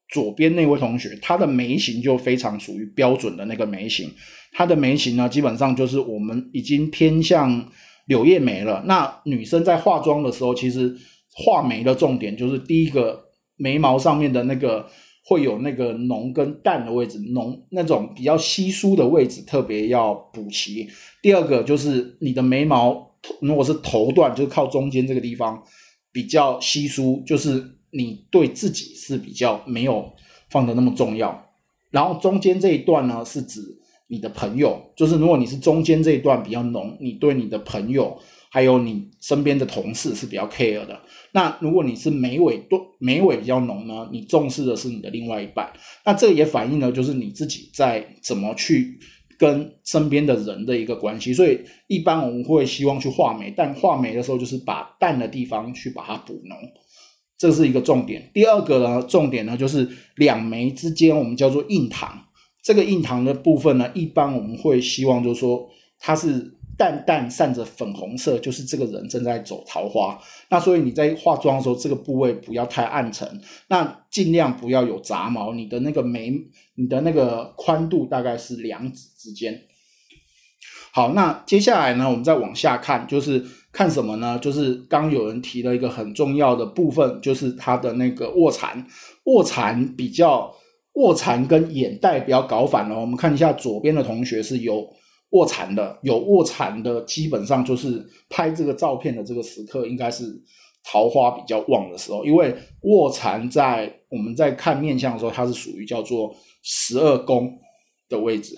[0.10, 4.12] 左边那位同学，他的眉形就非常属于标准的那个眉形。
[4.52, 7.64] 他的眉形呢，基本上就是我们已经偏向
[8.06, 8.84] 柳叶眉了。
[8.86, 10.96] 那女生在化妆的时候，其实
[11.34, 14.88] 画眉的重点就是第一个眉毛上面的那个。
[15.26, 20.86] 会有那个浓跟淡的位置，浓那种比较稀疏的位置特别要补齐。
[21.22, 25.64] 第二个就是你的眉毛，如果是头段，就是靠中间这个地方
[26.12, 30.12] 比较稀疏，就是你对自己是比较没有
[30.50, 31.52] 放的那么重要。
[31.90, 33.62] 然后中间这一段呢，是指
[34.14, 38.18] 你的朋友，就是如果你是中间这一段比较浓，你对你的朋友。
[38.56, 41.00] 还有你身边的同事是比较 care 的。
[41.32, 45.74] 那如果你是眉尾多眉尾比较浓呢，你重视的是你的另外一半。
[46.06, 49.00] 那这也反映了就是你自己在怎么去
[49.40, 51.34] 跟身边的人的一个关系。
[51.34, 56.56] 所以一般我们会希望去画眉，但画眉的时候就是把淡的地方去把它补浓，
[57.40, 58.30] 这是一个重点。
[58.36, 62.24] 第二个呢，重点呢就是两眉之间我们叫做印堂。
[62.64, 66.58] 这个印堂的部分呢，一般我们会希望就是说它是。
[66.76, 70.20] 淡淡散着粉红色，就是这个人正在走桃花。
[70.50, 75.54] 那所以你在化妆的时候，这个部位不要太暗沉，那尽量不要有杂毛。
[75.54, 76.34] 你的那个眉，
[76.74, 79.62] 你的那个宽度大概是两指之间。
[80.92, 84.40] 好，那接下来呢，我们再往下看，就是看什么呢？
[84.40, 88.84] 就是刚有人提了一个很重要的部分，就是它的那个卧蚕。
[89.26, 90.52] 卧蚕比较，
[90.94, 93.00] 卧蚕跟眼袋比较搞反了。
[93.00, 94.88] 我们看一下左边的同学是有。
[95.36, 100.24] 卧蚕的有卧蚕的，基本上就是拍这个照片的这个时刻，应该是
[100.84, 102.24] 桃花比较旺的时候。
[102.24, 107.52] 因为卧蚕在我们在看面相的时候，它是属于叫做十二宫
[108.08, 108.56] 的位置，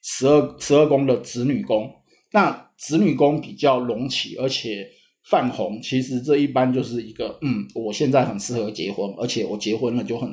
[0.00, 1.90] 十二十二宫的子女宫。
[2.30, 4.86] 那子女宫比较隆起，而且
[5.28, 10.32] 泛红，其实这一般就是一个嗯，我现在很适合结婚，而且我结婚了就很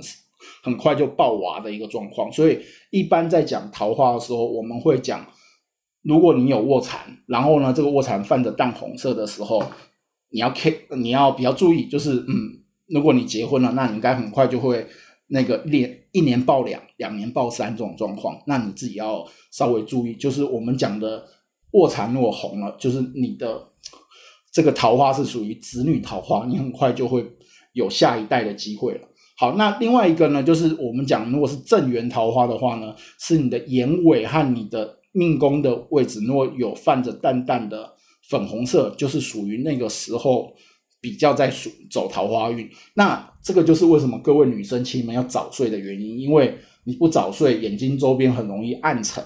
[0.63, 2.32] 很快就爆娃的一个状况。
[2.32, 2.60] 所以
[2.91, 5.25] 一般在讲桃花的时候，我们会讲。
[6.02, 9.62] 如果你有卧蚕，然后呢，这个卧蚕泛着淡红色的时候，
[10.30, 14.88] 你要 K，你要比较注意，就是嗯，如果你结婚了，那你应该很快就会
[15.28, 21.25] 那个年一年爆两，两年爆三这种状况，那你自己要稍微注意，就是我们讲的
[21.71, 23.67] 卧蚕如果红了，就是你的
[24.54, 27.30] 这个桃花是属于子女桃花，你很快就会
[27.73, 29.09] 有下一代的机会了。
[29.39, 34.97] 好，那另外一个呢，就是我们讲如果是正缘桃花的话呢，是你的眼尾和你的。
[35.12, 37.95] 命宫的位置如果有泛着淡淡的
[38.30, 40.54] 粉红色，就是属于那个时候
[41.02, 42.69] 比较在属走桃花运。
[42.93, 49.23] 那这个就是为什么各位女生亲们要早睡的原因，因为你不早睡，眼睛周边很容易暗沉，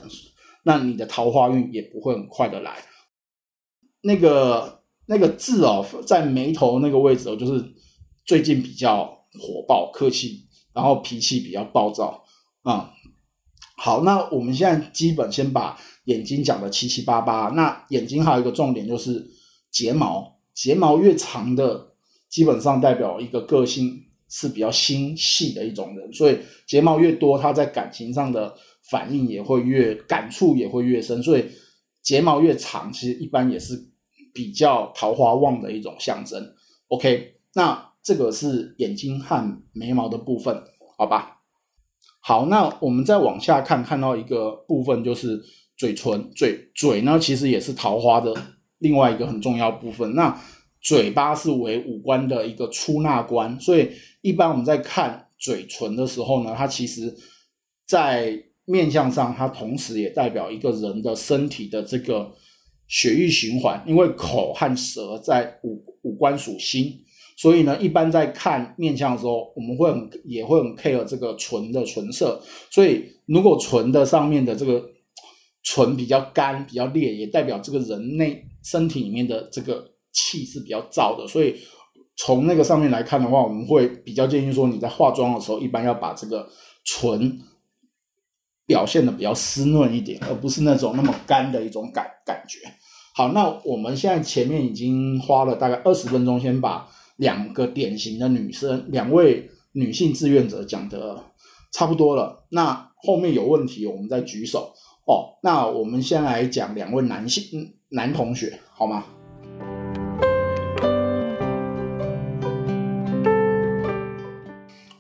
[0.64, 2.78] 那你的桃花运也不会很快的来。
[4.02, 7.62] 那个那个痣哦，在眉头那个位置哦，就是
[8.24, 12.24] 最近比较火爆、客气，然后脾气比较暴躁
[12.64, 12.92] 啊。
[13.76, 17.50] 好，那我们现在基本先把眼睛讲的七七八八。
[17.50, 19.28] 那眼睛还有一个重点就是
[19.72, 21.94] 睫毛，睫毛越长的，
[22.30, 26.14] 基本上代表一个个性是比较心细的一种人。
[26.14, 28.56] 所以睫毛越多，他在感情上的
[28.90, 31.22] 反应也会越感触也会越深。
[31.22, 31.46] 所以
[32.02, 33.92] 睫毛越长，其实一般也是
[34.34, 36.54] 比较桃花旺的一种象征。
[36.88, 40.62] OK，那这个是眼睛和眉毛的部分，
[40.98, 41.40] 好吧？
[42.20, 45.42] 好，那我们再往下看，看到一个部分就是
[45.78, 48.34] 嘴唇，嘴嘴呢其实也是桃花的
[48.80, 50.14] 另外一个很重要部分。
[50.16, 50.38] 那
[50.82, 53.90] 嘴巴是为五官的一个出纳官，所以
[54.22, 57.14] 一般我们在看嘴唇的时候呢，它其实，
[57.88, 62.34] 在面相上，它同时也代表一个人的身体的这个
[62.88, 67.04] 血液循环，因为口和舌在五五官属心，
[67.44, 74.82] 所以呢，一般在看面相的时候，我们会很也会很 care 这个唇的唇色，所以如果唇的上面的这个
[75.62, 81.54] 唇比较干、比较裂，也代表这个人内身体里面的这个气是比较燥的，所以
[82.16, 86.48] 从那个上面来看的话，我们会比较建议说，你在化妆的时候，一般要把这个
[86.86, 87.42] 唇
[88.66, 92.60] 表现的比较湿润一点，而不是那种那么干的一种感感觉。
[93.14, 101.24] 好，那我们现在前面已经花了大概二十分钟，先把两个典型的女生，两位女性志愿者讲的
[101.72, 102.46] 差不多了。
[102.50, 104.74] 那后面有问题，我们再举手
[105.06, 105.38] 哦。
[105.44, 109.06] 那我们先来讲两位男性男同学，好吗？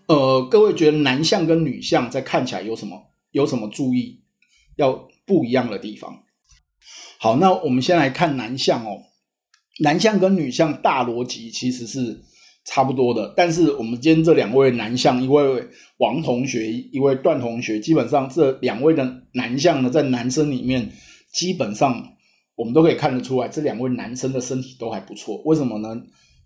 [0.07, 4.21] 呃，各位觉得男相跟女相在看起来有什么有什么注意
[4.75, 6.23] 要不一样的地方？
[7.19, 9.01] 好，那我们先来看男相哦。
[9.79, 12.21] 男相跟女相大逻辑其实是
[12.65, 20.91] 差不多的，但是我们今天这两位男相，一位王同学，一位段同学，基本上这两位的男相呢，在男生里面，
[21.33, 22.15] 基本上
[22.55, 25.41] 我们都可以看得出来，这两位男生的身体都还不错。
[25.45, 26.01] 为什么呢？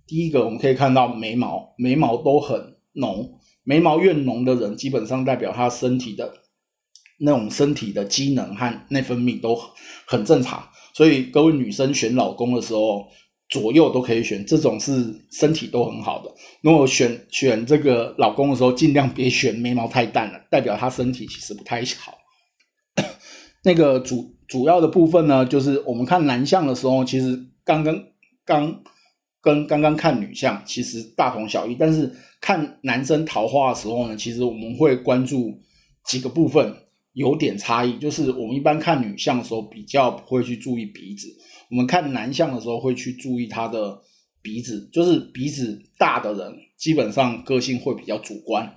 [0.08, 2.60] 第一个，我们可以看到眉毛，眉毛都很
[2.94, 6.34] 浓，眉毛越浓的人，基本上代表他身体的。
[7.20, 9.60] 那种身体的机能和内分泌都
[10.06, 10.64] 很正常，
[10.98, 13.06] 所以各位女生选老公的时候，
[13.50, 16.34] 左右都可以选，这种是身体都很好的。
[16.64, 22.18] 如果选选这个老公的时候，尽量别选眉毛太淡了，代表他身体其实不太好。
[23.64, 28.04] 那个主主要的部分呢，就是我们看男相的时候，其实刚刚
[28.44, 28.82] 刚
[29.40, 35.60] 跟刚刚看女相其实大同小异，但是看男生桃花的时候呢，其实我们会关注
[36.08, 36.76] 几个部分。
[37.18, 41.28] 有点差异，就是我们一般看女相的时候比较不会去注意鼻子，
[41.72, 44.00] 我们看男相的时候会去注意他的
[44.40, 48.72] 鼻子，就是鼻子大的人基本上个性会比较主观，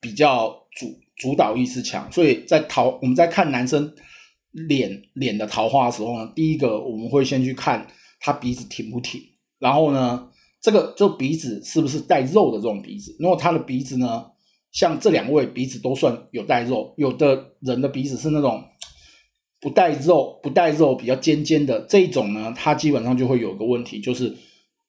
[0.00, 3.92] 比较主主导意识强，所以在桃我们在看男生
[4.52, 7.86] 脸脸的桃花的时候呢，第一个我们会先去看
[8.20, 9.20] 他鼻子挺不挺，
[9.58, 10.30] 然后呢，
[10.62, 14.31] 这个就鼻子是不是带肉的这种鼻子，如果他的鼻子呢？
[14.72, 18.64] 像这两位鼻子都算有带肉，有的人的鼻子是那种
[19.60, 24.34] 不带肉、不带肉比较尖尖的这一种呢，它基本上就会有个问题，就是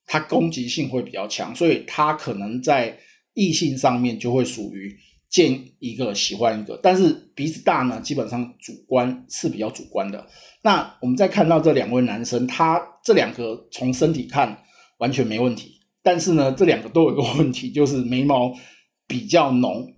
[0.07, 2.97] 它攻击性会比较强，所以它可能在
[3.33, 4.95] 异性上面就会属于
[5.29, 6.79] 见一个喜欢一个。
[6.81, 10.25] 但是鼻子大呢，基本上主观是比较主观的。
[10.63, 14.57] 那我们再看到这两位男生，他这两个从身体看
[14.97, 18.53] 完全没问题，但是呢，这两个都有一个问题，就是眉毛。
[19.07, 19.93] 比较浓。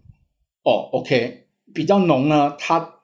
[0.64, 2.96] 哦，OK，比较浓呢，他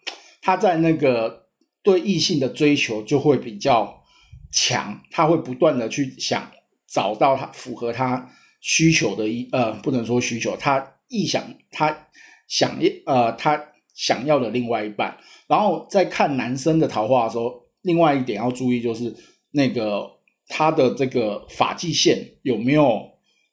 [0.41, 1.45] 他在那个
[1.83, 4.03] 对异性的追求就会比较
[4.51, 6.51] 强，他会不断的去想
[6.87, 8.27] 找到他符合他
[8.61, 12.07] 需求的一呃，不能说需求，他臆想他
[12.47, 19.15] 想呃他想要的另外一半，然后在看男生的桃花的时候，另外一点要注意就是
[19.51, 20.09] 那个
[20.47, 23.10] 他的这个发际线有没有。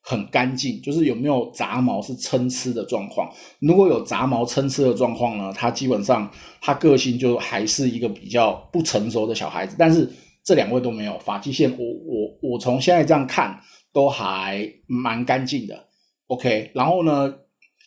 [0.09, 3.31] 很干净，就是有没有杂毛是参差的状况。
[3.61, 9.77] 如果有杂毛参差的状况呢，他基本上他个性就还是一个比较不成熟的小孩子。
[9.79, 10.11] 但是
[10.43, 13.61] 这两位都没有发际线，我我我从现在这样看
[13.93, 15.85] 都还蛮干净的。
[16.29, 17.35] OK，然后呢，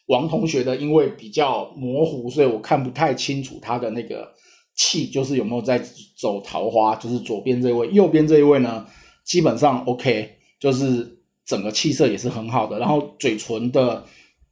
[0.06, 4.32] 王同学的因为比较模糊，所以我看不太清楚他的那个
[4.76, 5.82] 气，就是有没有在
[6.16, 6.96] 走桃花。
[6.98, 8.86] 就是左边这位，右边这一位呢，
[9.26, 11.18] 基本上 OK，就是。
[11.46, 14.04] 整个气色也是很好的，然后嘴唇的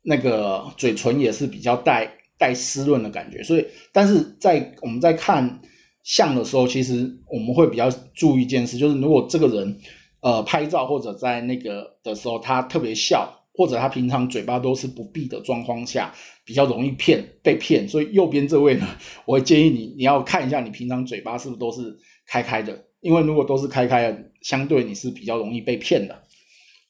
[0.04, 5.62] 那个嘴唇也是比较带带湿润的感觉，所以但是在我们在看
[6.04, 9.78] 相的时候，其实我们会比较注意一件事，就是如果这个人
[10.22, 16.14] 呃拍照或者在那个的时候，他特别笑，或者他平常嘴巴都是不闭的状况下，
[16.46, 17.88] 比较容易骗被骗。
[17.88, 18.88] 所以右边这位呢，
[19.28, 26.24] 我会建议你你要看一下你平常嘴巴是不是都是开开的，因为如果都是开开的，相对你是比较容易被骗的。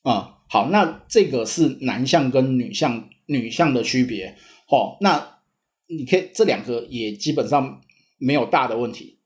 [0.04, 4.34] 啊，好，那这个是男相跟女相女相的区别，
[4.70, 5.40] 哦，那
[5.88, 7.82] 你可以这两个也基本上
[8.18, 9.20] 没有大的问题。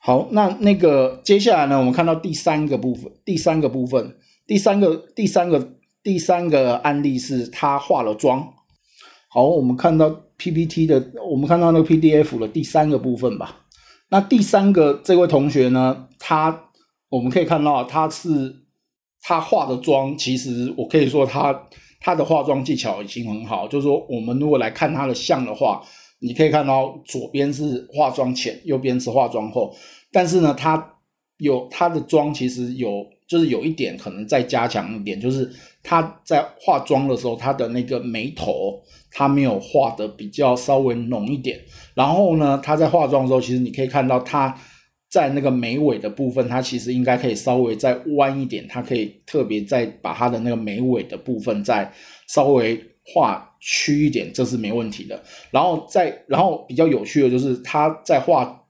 [0.00, 4.16] 好，那那个接下来呢，我们看到第三个部分，第三个部分，
[4.48, 8.52] 第三个第三个第三个案例是他化了妆。
[9.28, 13.64] 好，我们看到 PPT 的，我们看到那个 PDF 的第三个部分吧。
[14.08, 16.64] 那第三个这位同学呢，他
[17.08, 18.65] 我们可以看到他是。
[19.28, 21.52] 他化的妆，其实我可以说他
[21.98, 23.66] 他的化妆技巧已经很好。
[23.66, 25.82] 就是说，我们如果来看他的像的话，
[26.20, 29.74] 你可以看到左边是化妆前，右边是化妆后。
[30.12, 30.92] 但是呢，他
[31.38, 35.50] 有他的妆其实有就是有一点可能再加强一点，就是
[35.82, 41.58] 他在化妆的时候，他的那个眉头他没有画的比较稍微浓一点。
[41.94, 44.56] 然后呢，他在化妆的时候，其实你可以看到他
[45.08, 51.92] 在那个眉尾的部分，它其实应该可以稍微再弯一点，它可以特别再把它的那个眉尾的部分再
[52.26, 55.22] 稍微画曲一点，这是没问题的。
[55.50, 58.62] 然后再然后比较有趣的就是它在画。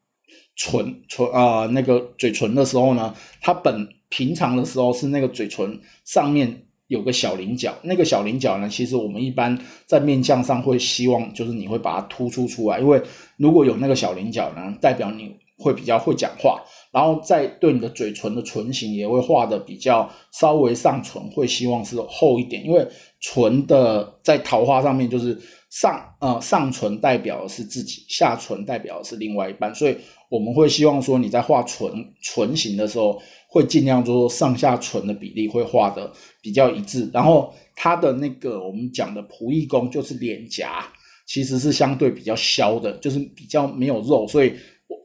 [0.58, 12.98] 唇唇啊，那个嘴唇的时候呢，它本平常的时候是那个嘴唇上面有个小棱角，那个小棱角呢，其实我们一般在面相上会希望就是你会把它突出出来，因为
[13.36, 22.86] 如果有那个小棱角呢，代表你会比较会讲话，然后再对你的嘴唇的唇形也会画的比较稍微上唇，会希望是厚一点，因为
[23.20, 25.38] 唇的在桃花上面就是
[25.70, 29.96] 上呃上唇代表的是自己，下唇代表的是另外一半，所以。
[30.28, 31.88] 我们会希望说你在画唇
[32.20, 37.08] 唇形的时候，会尽量说上下唇的比例会画的比较一致。
[37.14, 40.84] 然后它的那个我们讲的仆役宫就是脸颊，
[41.28, 44.52] 其实是相对比较消的，就是比较没有肉，所以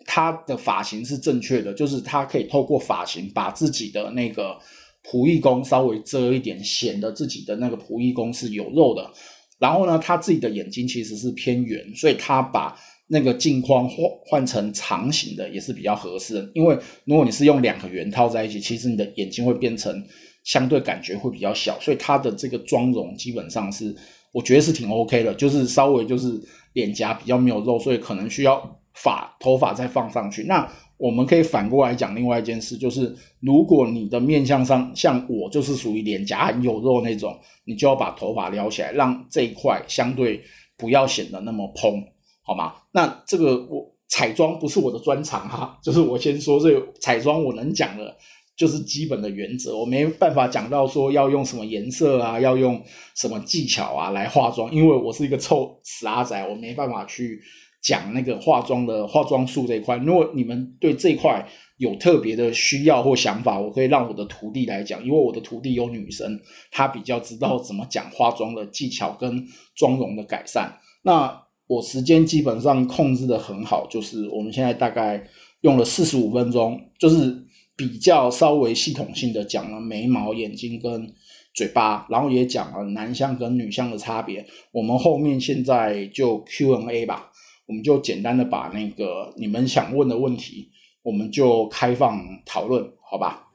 [0.06, 4.58] 他的发型是正确的，就是他可以透过发型把自己的那个
[5.04, 9.12] 仆役宫稍微遮一点，显得自己的那个仆役宫是有肉的。
[9.60, 12.78] 然后呢，他自己的眼睛其实是偏圆，所以他把。
[13.14, 16.74] 那个镜框换换成长形的也是比较合适，因为
[17.04, 20.02] 如果你是用两个圆套在一起，其实你的眼睛会变成
[20.46, 23.94] 相对感觉会比较小，所以他的这个妆容基本上是
[24.32, 30.44] 我觉得是挺 OK 的，就是稍微就是脸颊比较没有肉，所以可能需要发头发再放上去。
[30.44, 30.68] 那
[30.98, 40.42] 我们可以反过来讲另外一件事，就是如果你的面相上像我就是属于脸颊很有肉那种，你就要把头发撩起来，让这一块相对
[40.78, 42.04] 不要显得那么蓬。
[42.44, 42.74] 好吗？
[42.92, 48.14] 那这个我彩妆不是我的专长哈， 就是我先说这个彩妆我能讲的，
[48.58, 52.84] 就是基本的原则，我没办法讲到说要用什么颜色啊，要用
[53.16, 57.39] 什么技巧啊来化妆，因为我是一个臭死阿仔，我没办法去
[57.82, 59.98] 讲那个化妆的化妆术这一块。
[59.98, 61.46] 如果你们对这一块
[61.78, 66.40] 有特别的需要或想法，我可以让我的徒弟来讲，因为我的徒弟有女生，
[66.72, 70.78] 她比较知道怎么讲化妆的技巧跟妆容的改善。
[71.04, 75.24] 那我时间基本上控制的很好，就是我们现在大概
[75.62, 77.36] 用了四十五分钟，就是
[77.76, 81.12] 比较稍微系统性的讲了眉毛、眼睛跟
[81.56, 84.46] 嘴巴，然后也讲了男相跟女相的差别。
[84.72, 87.31] 我们后面现在就 Q&A 吧，
[87.72, 90.69] 我们就简单的把那个你们想问的问题，
[91.03, 93.47] 我们就开放讨论，好吧？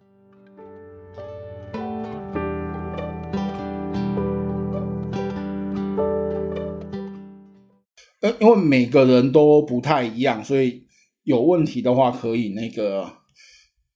[8.40, 10.86] 因为每个人都不太一样，所以
[11.24, 13.12] 有问题的话可以那个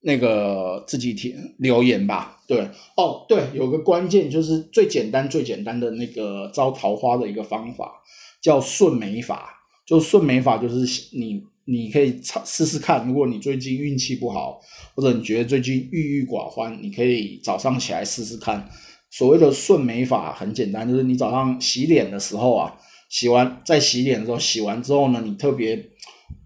[0.02, 2.42] 那个自己填留言吧。
[2.46, 2.68] 对，
[2.98, 8.02] 哦，对，有个关键就是最简单最简单的那个招桃花的一个方法
[8.42, 9.56] 叫顺眉法。
[9.90, 14.60] 就顺眉法就是你你可以尝试试看，如果你最近运气不好，
[14.94, 18.70] 或者你觉得最近郁郁寡欢，你可以早上起来试试看。
[19.10, 22.76] 所谓的顺眉法很简单，就是你早上洗脸的时候啊。
[23.08, 25.84] 洗完在洗脸的时候，洗完之后呢，你特别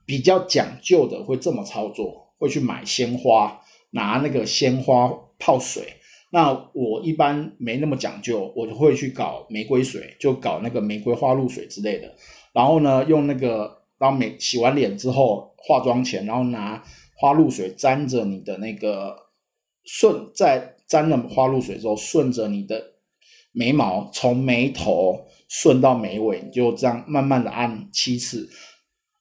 [0.07, 5.83] 比较讲究的会这么操作，会去买鲜花，拿那个鲜花泡水。
[6.31, 12.15] 那我一般没那么讲究，我就会去搞玫瑰水，就搞那个玫瑰花露水之类的。
[12.55, 16.83] 然后呢，用那个当每洗完脸之后，化妆前，然后拿
[17.19, 19.15] 花露水沾着你的那个
[19.85, 22.95] 顺，在沾了花露水之后，顺着你的
[23.53, 25.27] 眉毛，从眉头。
[25.47, 28.49] 顺到眉尾，你就这样慢慢的按七次，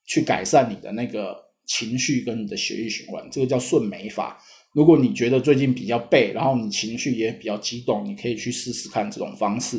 [0.08, 4.42] 去改善你的那个情绪跟你的血液循环，这个叫顺眉法。
[4.74, 9.78] 如果你觉得最近比较背，然后你情绪也比较激动，你可以去试试看这种方式。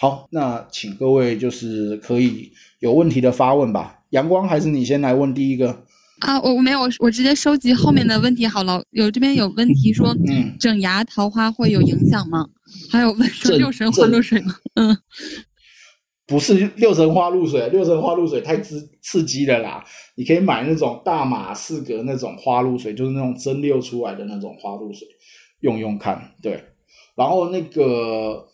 [0.00, 3.98] 好，那请各位就是可以有问题的发问吧。
[4.12, 5.84] 阳光还是你先来问第一个
[6.20, 6.40] 啊？
[6.40, 8.82] 我没有，我我直接收集后面的问题好了。
[8.92, 12.48] 有这边有问题说，嗯，整牙桃花会有影响吗？
[12.90, 14.54] 还有问说六神花露水吗？
[14.76, 14.96] 嗯。
[16.26, 19.84] 不是六神花露水，六神花露水太刺刺激了啦！
[20.14, 25.06] 你可以买那种大马士革那种花露水，就是那种蒸馏出来的那种花露水，
[25.60, 26.32] 用用看。
[26.40, 26.64] 对，
[27.16, 28.46] 然后那个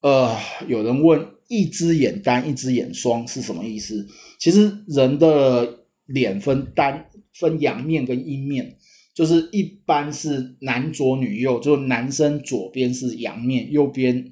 [0.00, 0.36] 呃，
[0.66, 4.06] 有人问一只眼单一只眼双是什么意思？
[4.38, 8.76] 其实人的脸分单分阳面跟阴面，
[9.14, 14.30] 就是一般是男左女右，就男生左边是阳面，右边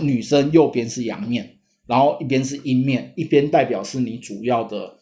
[0.00, 1.56] 女生右边是阳面。
[1.86, 4.96] 然后一边是阴面，一边代表是你主要的，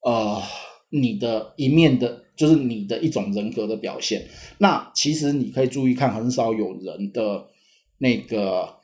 [0.00, 0.40] 呃，
[0.88, 4.26] 你的一面的，就是你的一种人格的表现。
[4.56, 7.46] 那其实你可以注意看，很少有人的
[7.98, 8.76] 那个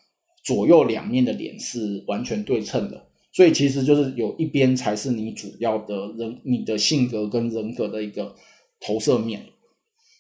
[0.51, 3.07] 左右两面的脸是完全对称的。
[3.33, 8.35] 所以其实就是有一边才是你主要的人，你的性格跟人格的一个
[8.81, 9.47] 投射面。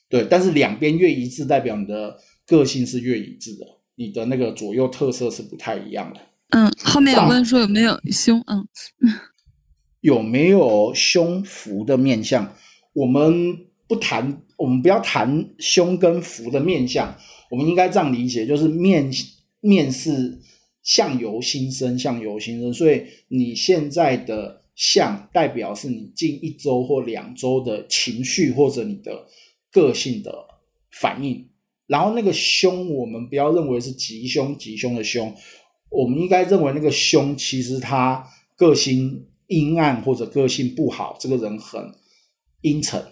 [0.08, 2.16] 对，但是两边越一致，代表你的
[2.46, 3.66] 个性是越一致的，
[3.96, 6.20] 你的那个左右特色是不太一样的。
[6.50, 8.40] 嗯，后面有问说有没有胸？
[8.46, 8.64] 嗯，
[10.00, 12.54] 有没有胸福的面相？
[12.92, 13.56] 我们
[13.88, 17.16] 不谈，我们不要谈胸跟福的面相，
[17.50, 19.10] 我们应该这样理解，就是面
[19.60, 20.38] 面是
[20.82, 29.26] 相由心生，相由心生，所以你现在的相代表是你近一周或两周的情绪或者你的
[29.70, 30.32] 个性的
[30.90, 31.48] 反应。
[31.86, 35.34] 然后那个凶，我们不要认为是吉凶吉凶的凶。
[35.90, 38.24] 我们应该认为那个凶，其实他
[38.56, 41.92] 个性阴暗或者个性不好，这个人很
[42.60, 43.04] 阴沉，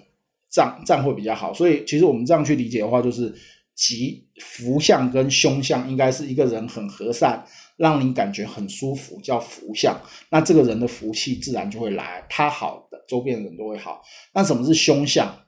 [0.49, 1.53] 这样这样会比较好。
[1.53, 3.35] 所以其实我们这样去理解的话，就是
[3.75, 7.45] 吉福相跟凶相应该是一个人很和善，
[7.77, 9.99] 让你感觉很舒服，叫福相。
[10.31, 14.03] 那这个人的福气自然就会来，他好的周边人都会好。
[14.35, 15.45] 那什么是凶相？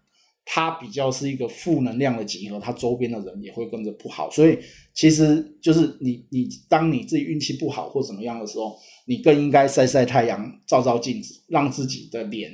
[0.52, 4.58] 它比较是一个负能量的集合，它周边的人也会跟着不好，所以
[4.92, 12.50] 其实就是你你当你自己运气不好或怎么样的时候，你更应该晒晒太阳，照照镜子，让自己的脸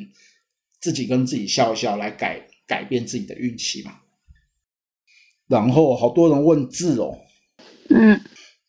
[0.79, 3.93] 自己跟自己笑一笑，来改改变自己的运气嘛。
[5.49, 7.19] 然后好多人问痣哦，
[7.91, 8.21] 嗯，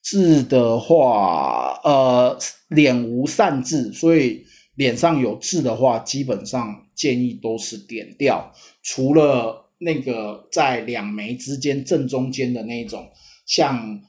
[0.04, 2.38] 痣的话，呃，
[2.70, 8.52] 脸无善痣，所以脸上有痣的话，基本上建议都是点掉。
[8.84, 13.08] 除了那个在两眉之间正中间的那一种
[13.46, 14.02] 像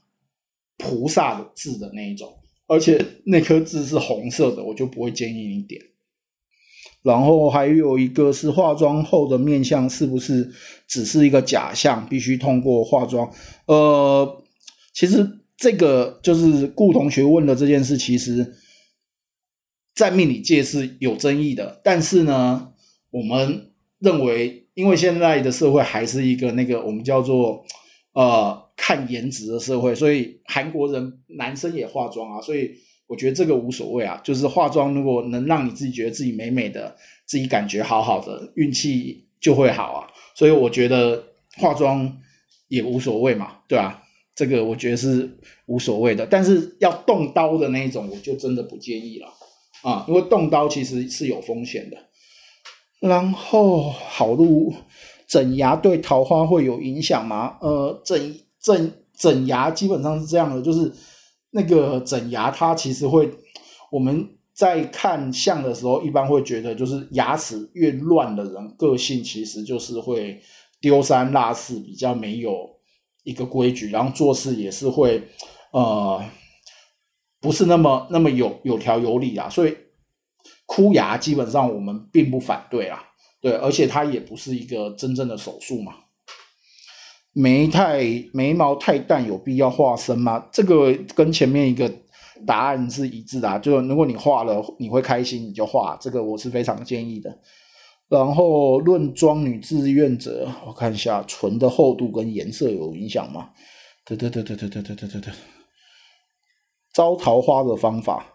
[0.77, 2.33] 菩萨的痣的那一种，
[2.67, 5.81] 而且那颗痣是红色的，我就不会建议你点。
[7.03, 10.51] 然后还有一个是化妆后的面相是不是
[10.87, 13.31] 只是一个假象，必须通过化妆？
[13.67, 14.43] 呃，
[14.93, 18.55] 其实这个就是顾同学问的这件事，其实，
[19.95, 21.81] 在命理界是有争议的。
[21.83, 22.73] 但是呢，
[23.11, 24.65] 我们认为。
[24.79, 27.65] 因为现在的社会还是一个那个我们叫做
[28.13, 32.71] 呃看颜值的社会，所以韩国人男生也化妆啊，所以
[33.09, 36.95] 我觉得这个无所谓啊，就是化妆如果能让你自己觉得自己美美的，
[37.27, 40.07] 自己感觉好好的，运气就会好啊，
[40.37, 41.25] 所以我觉得
[41.57, 42.17] 化妆
[42.69, 44.05] 也无所谓嘛，对吧？
[44.37, 45.37] 这个我觉得是
[45.67, 49.27] 无所谓的，但是要动刀的那一种，我就真的不建议了
[49.83, 51.97] 啊，因为动刀其实是有风险的。
[53.01, 54.75] 然后，好路
[55.27, 57.57] 整牙对桃花会有影响吗？
[57.61, 60.93] 呃，整整整牙基本上是这样的，就是
[61.51, 63.31] 那个整牙，它其实会
[63.91, 70.41] 我们在看相的时候，一般会觉得，就是牙齿越乱的人，个性其实就是会
[70.81, 72.53] 丢三落四，比较没有
[73.25, 75.23] 一个规矩，然后做事也是会
[75.73, 76.23] 呃
[77.41, 79.77] 不是那么那么有有条有理啊，所以。
[80.71, 83.03] 箍牙基本上我们并不反对啊，
[83.41, 85.95] 对，而且它也不是一个真正的手术嘛。
[87.41, 90.45] 眉太眉毛太淡，有必要画深吗？
[90.51, 91.89] 这个跟前面一个
[92.45, 97.39] 答案是一致的，就如果你画了你会开心，你就画，这个我是非常建议的。
[98.09, 103.51] 然后论妆女志愿者，我看一下唇的厚度跟颜色有影响吗？
[104.05, 105.33] 对对对对对对对对对对，
[106.93, 108.27] 招桃花的方法。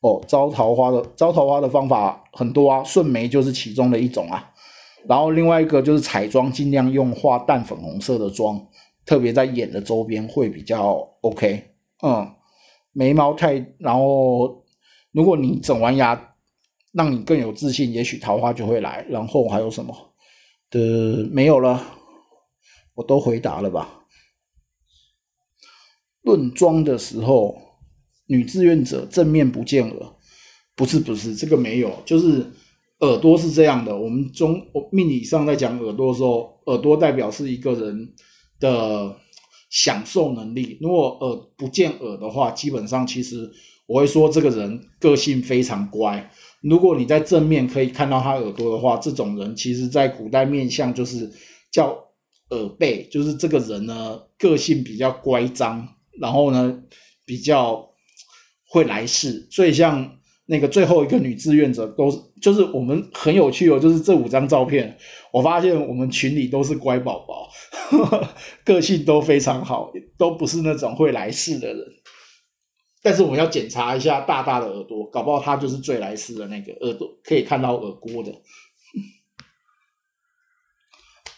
[0.00, 4.50] 哦，招桃花的招桃花的方法很多啊，顺眉就是其中的一种啊。
[5.06, 8.66] 然后另外一个就是彩妆，尽量用画淡粉红色的妆，
[9.04, 11.74] 特别在眼的周边会比较 OK。
[12.02, 12.34] 嗯，
[12.92, 14.64] 眉毛太，然后
[15.12, 16.34] 如果你整完牙，
[16.92, 19.04] 让你更有自信，也许桃花就会来。
[19.08, 19.94] 然后还有什么
[20.70, 21.84] 的没有了？
[22.94, 24.04] 我都回答了吧？
[26.22, 27.56] 论妆的时候。
[28.32, 30.06] 女志愿者正面不见耳，
[30.76, 32.46] 不是不是这个没有，就是
[33.00, 33.96] 耳朵是这样的。
[33.96, 38.14] 我们中命理上在讲耳朵的时候，耳朵代表是一个人
[38.58, 39.16] 的
[39.70, 40.78] 享受能力。
[40.80, 43.50] 如果耳不见耳的话，基本上其实
[43.86, 46.30] 我会说这个人个性非常乖。
[46.62, 51.30] 如果你在正面可以看到他耳朵的话，这种人其实在古代面相就是
[51.70, 51.96] 叫
[52.50, 55.88] 耳背，就是这个人呢个性比较乖张，
[56.20, 56.82] 然后呢
[57.26, 57.88] 比较。
[58.72, 60.19] 会来事，所以像
[60.50, 64.98] 那个最后一个女志愿者，都是就是我们很有趣哦，就是这五张照片，
[65.32, 67.48] 我发现我们群里都是乖宝宝，
[68.66, 71.78] 个性都非常好，都不是那种会来事的人。
[73.00, 78.32] 但是我们要检查一下大大的耳朵，搞不好他就是最来事的那个耳朵可以看到耳郭的。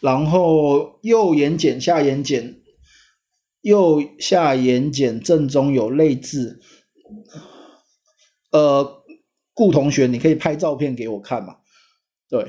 [0.01, 2.55] 然后右眼睑、下眼睑、
[3.61, 6.61] 右下眼睑正中有泪痣。
[8.51, 9.02] 呃，
[9.63, 11.59] 顾同学，你可以拍照片给我看嘛？
[12.29, 12.45] 对。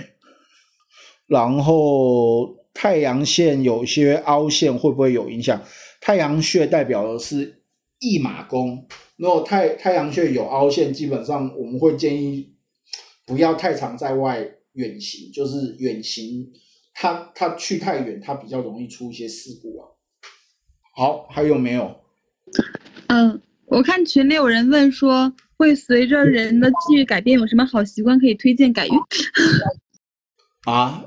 [1.28, 5.62] 然后太阳线有些凹陷，会不会有影响？
[6.02, 7.62] 太阳穴代表的是
[8.00, 12.56] 驿马宫，如果太太阳穴有凹陷，基本上我们会建议
[13.28, 16.52] 不要太常在外远行，就是远行，
[16.96, 19.88] 它它去太远，它比较容易出一些事故啊。
[20.96, 21.96] 好，还有没有？
[23.06, 28.94] 嗯，我看群里有人问说，会随着人的际遇改变，有什么好习惯可以推荐改运？
[30.66, 31.06] 啊？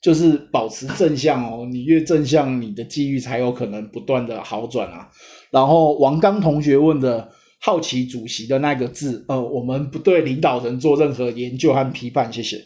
[0.00, 5.10] 就是保持正向哦，你越正向，你的际遇才有可能不断的好转啊。
[5.50, 7.30] 然后王刚同学问的
[7.60, 12.64] 好奇主席的那个字，呃，我们不对领导人做任何研究和批判，谢谢。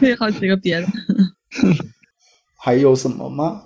[0.00, 0.86] 可以好奇个别的。
[2.58, 3.60] 还有什么吗？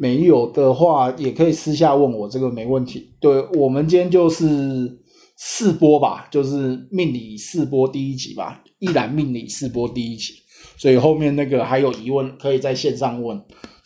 [0.00, 3.12] 没有的话，也可以私下问我，这个没问题。
[3.20, 4.98] 对我们今天就是
[5.36, 10.32] 试播吧，就是命理试播第一集吧，一览命理试播第一集。
[10.78, 13.38] 所以后面那个还有疑问，可以在线上问，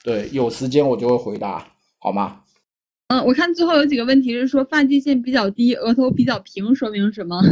[0.05, 1.67] 对，有时间我就会回答，
[1.99, 2.43] 好吗？
[3.09, 7.43] 嗯，我看最后有几个问题是说发际线比较低，额头比较平，说明什么？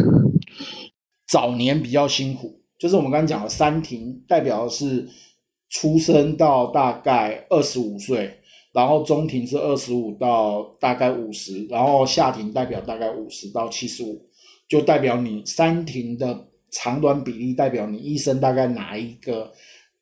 [1.27, 5.09] 早年比较辛苦，就是我们刚刚讲的三庭，代表的是
[5.69, 8.39] 出生到大概二十五岁，
[8.73, 14.27] 然后中庭是二十五到大概五十，然后下庭代表大概五十到七十五，
[14.69, 16.49] 就代表你三庭的。
[16.75, 19.53] 长短比例代表你一生大概哪一个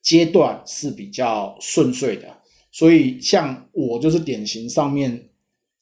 [0.00, 2.28] 阶段是比较顺遂的，
[2.70, 5.30] 所以像我就是典型上面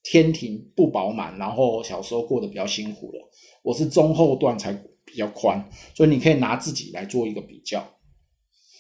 [0.03, 3.19] 天庭不饱满，然后小时候过得比较辛苦的，
[3.63, 4.73] 我是中后段才
[5.05, 5.63] 比较宽，
[5.95, 7.87] 所以你可以拿自己来做一个比较。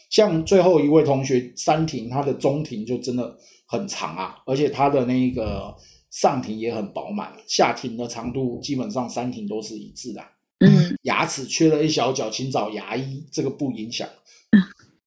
[0.08, 3.36] 像最后一位同学三庭，他的中庭就真的
[3.68, 5.76] 很长啊，而且它的那个
[6.10, 10.20] 上庭也很饱满，下庭的长度基本上三庭都是一致的。
[10.60, 14.08] 嗯，牙齿缺了一小角，请找牙医，这个不影响。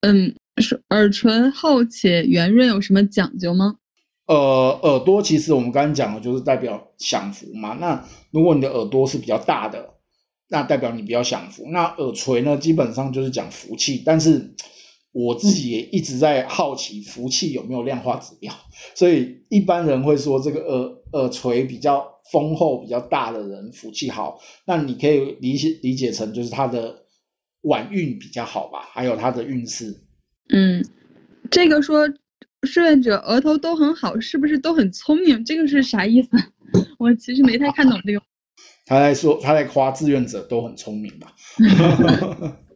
[0.01, 3.78] 嗯，是耳唇厚且圆润有什么讲究吗？
[4.28, 7.74] 呃，耳朵其实我们刚刚讲的就是代表享福嘛。
[7.82, 9.95] 那如果你的耳朵是比较大的，
[10.49, 11.66] 那代表你比较享福。
[11.70, 14.01] 那耳垂呢，基本上就是讲福气。
[14.05, 14.53] 但是
[15.12, 18.53] 我自己也一直在好奇，福气有没有量化指标？
[18.95, 22.09] 所以一般人会说这个耳耳垂比较。
[22.32, 26.95] 丰厚比较大的人福气好，那你可以理解理解成就是他的
[27.64, 29.93] 晚运比较好吧，还有他的运势。
[30.53, 30.86] 嗯，
[31.49, 32.07] 这个说
[32.62, 35.43] 志愿者额头都很好，是不是都很聪明？
[35.43, 36.30] 这个是啥意思？
[36.99, 38.22] 我其实没太看懂这个。
[38.86, 41.36] 他在说他在夸志愿者都很聪明吧？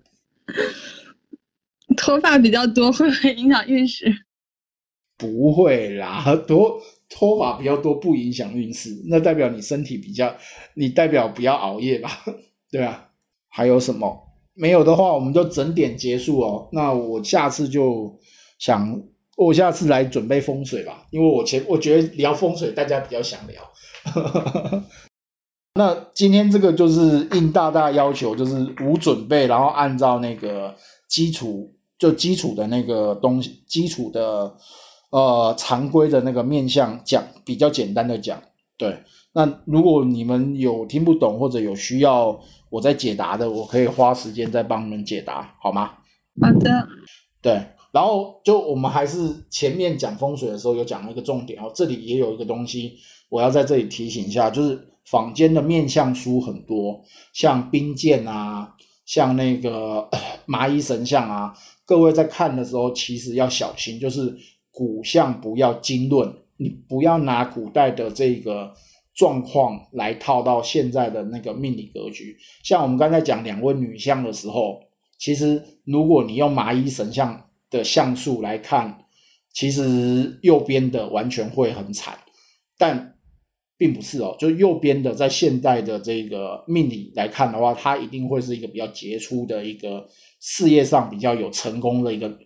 [2.05, 4.05] 脱发比较多会不会影响运势？
[5.17, 6.79] 不会啦， 多。
[7.07, 10.35] 脱发比较多不影响运势，那代表你身体比较，
[10.73, 12.09] 你代表不要熬夜吧？
[12.71, 13.09] 对啊，
[13.47, 14.27] 还有什么？
[14.55, 16.67] 没有的话，我们就整点结束哦。
[16.71, 18.19] 那我下次就
[18.57, 18.99] 想，
[19.37, 23.61] 我下次来准备风水吧，因为我前我觉得聊风水大家比较想聊。
[25.75, 30.75] 那今天这个就是应大大要求，就是无准备，然后按照那个
[31.07, 34.55] 基础，就基础的那个东西，基础的。
[35.11, 38.41] 呃，常规的那个面向讲比较简单的讲，
[38.75, 38.97] 对。
[39.31, 42.37] 那如果你们有听不懂或者有需要
[42.69, 45.91] 我在解答的，我可以花时间再帮你们解答，好吗？
[46.41, 46.87] 好的。
[47.41, 47.53] 对，
[47.93, 52.97] 然后就我们还是前面讲风水的时候有讲了一个重点哦，这里也有一个东西
[53.29, 58.75] 我要在这里提醒一下，就是坊间的面相书很多，像冰剑啊，
[59.05, 60.09] 像那个
[60.45, 61.53] 麻衣神像啊，
[61.85, 64.35] 各位在看的时候其实要小心，就是。
[64.77, 68.73] 古相不要经论，你不要拿古代的这个
[69.13, 72.35] 状况来套到现在的那个命理格局。
[72.61, 74.81] 像我们刚才讲两位女相的时候，
[75.17, 79.05] 其实如果你用麻衣神像的像素来看，
[79.53, 82.19] 其实右边的完全会很惨，
[82.77, 83.15] 但
[83.77, 84.35] 并不是哦。
[84.37, 90.05] 就右边的在现代的这个命理来看的话，它一定会是一个比较杰出的一个
[90.45, 92.37] 事业上比较有成功的一个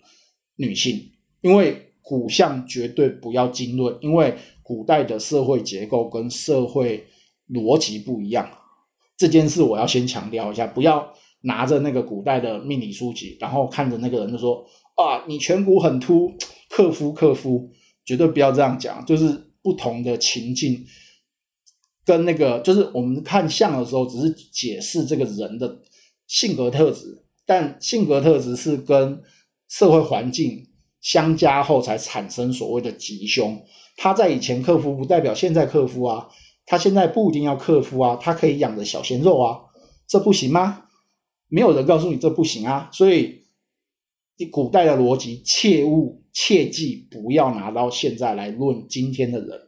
[0.56, 1.86] 女性，因为。
[2.02, 7.06] 古相绝对不要经论，因为古代的社会结构跟社会
[7.50, 8.50] 逻辑不一样。
[9.16, 14.66] 这件事我要先强调一下，不要拿着那个古代的命理书籍，然后看着那个人就说
[14.98, 16.34] ：“啊，你颧骨很凸，
[16.72, 17.70] 克夫克夫。”
[18.04, 20.84] 绝对不要这样讲，就是不同的情境
[22.04, 25.80] 跟那个就是我们看相的时候，只是解释这个人的
[26.26, 29.24] 性格特质，但性格特质是跟
[29.68, 30.68] 社会环境
[31.02, 33.60] 相加后才产生所谓的吉凶。
[33.98, 36.28] 他在以前克夫，不代表现在克夫啊。
[36.68, 39.62] 他现在不一定要克夫啊，他可以养着小鲜肉啊，
[40.08, 40.86] 这不行吗？
[41.48, 42.88] 没有人告诉你这不行啊。
[42.94, 43.46] 所以
[44.38, 49.60] 你，古代的逻辑，切勿切记不要拿到现在来论今天的人，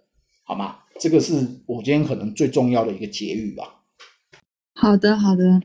[0.43, 0.75] 好吗？
[0.99, 1.33] 这个是
[1.65, 3.81] 我今天可能最重要的一个结语吧。
[4.75, 5.63] 好的，好的，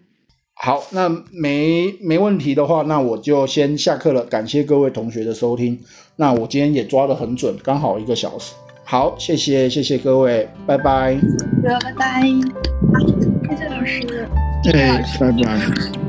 [0.58, 4.24] 好，那没没问题的话，那我就先下课了。
[4.24, 5.78] 感谢各位同学的收听。
[6.16, 8.54] 那我今天也抓得很准，刚好一个小时。
[8.82, 11.18] 好，谢谢谢谢各位，拜拜。
[11.62, 12.22] 拜拜。
[13.48, 14.26] 谢谢老师。
[14.72, 16.05] 哎，拜拜。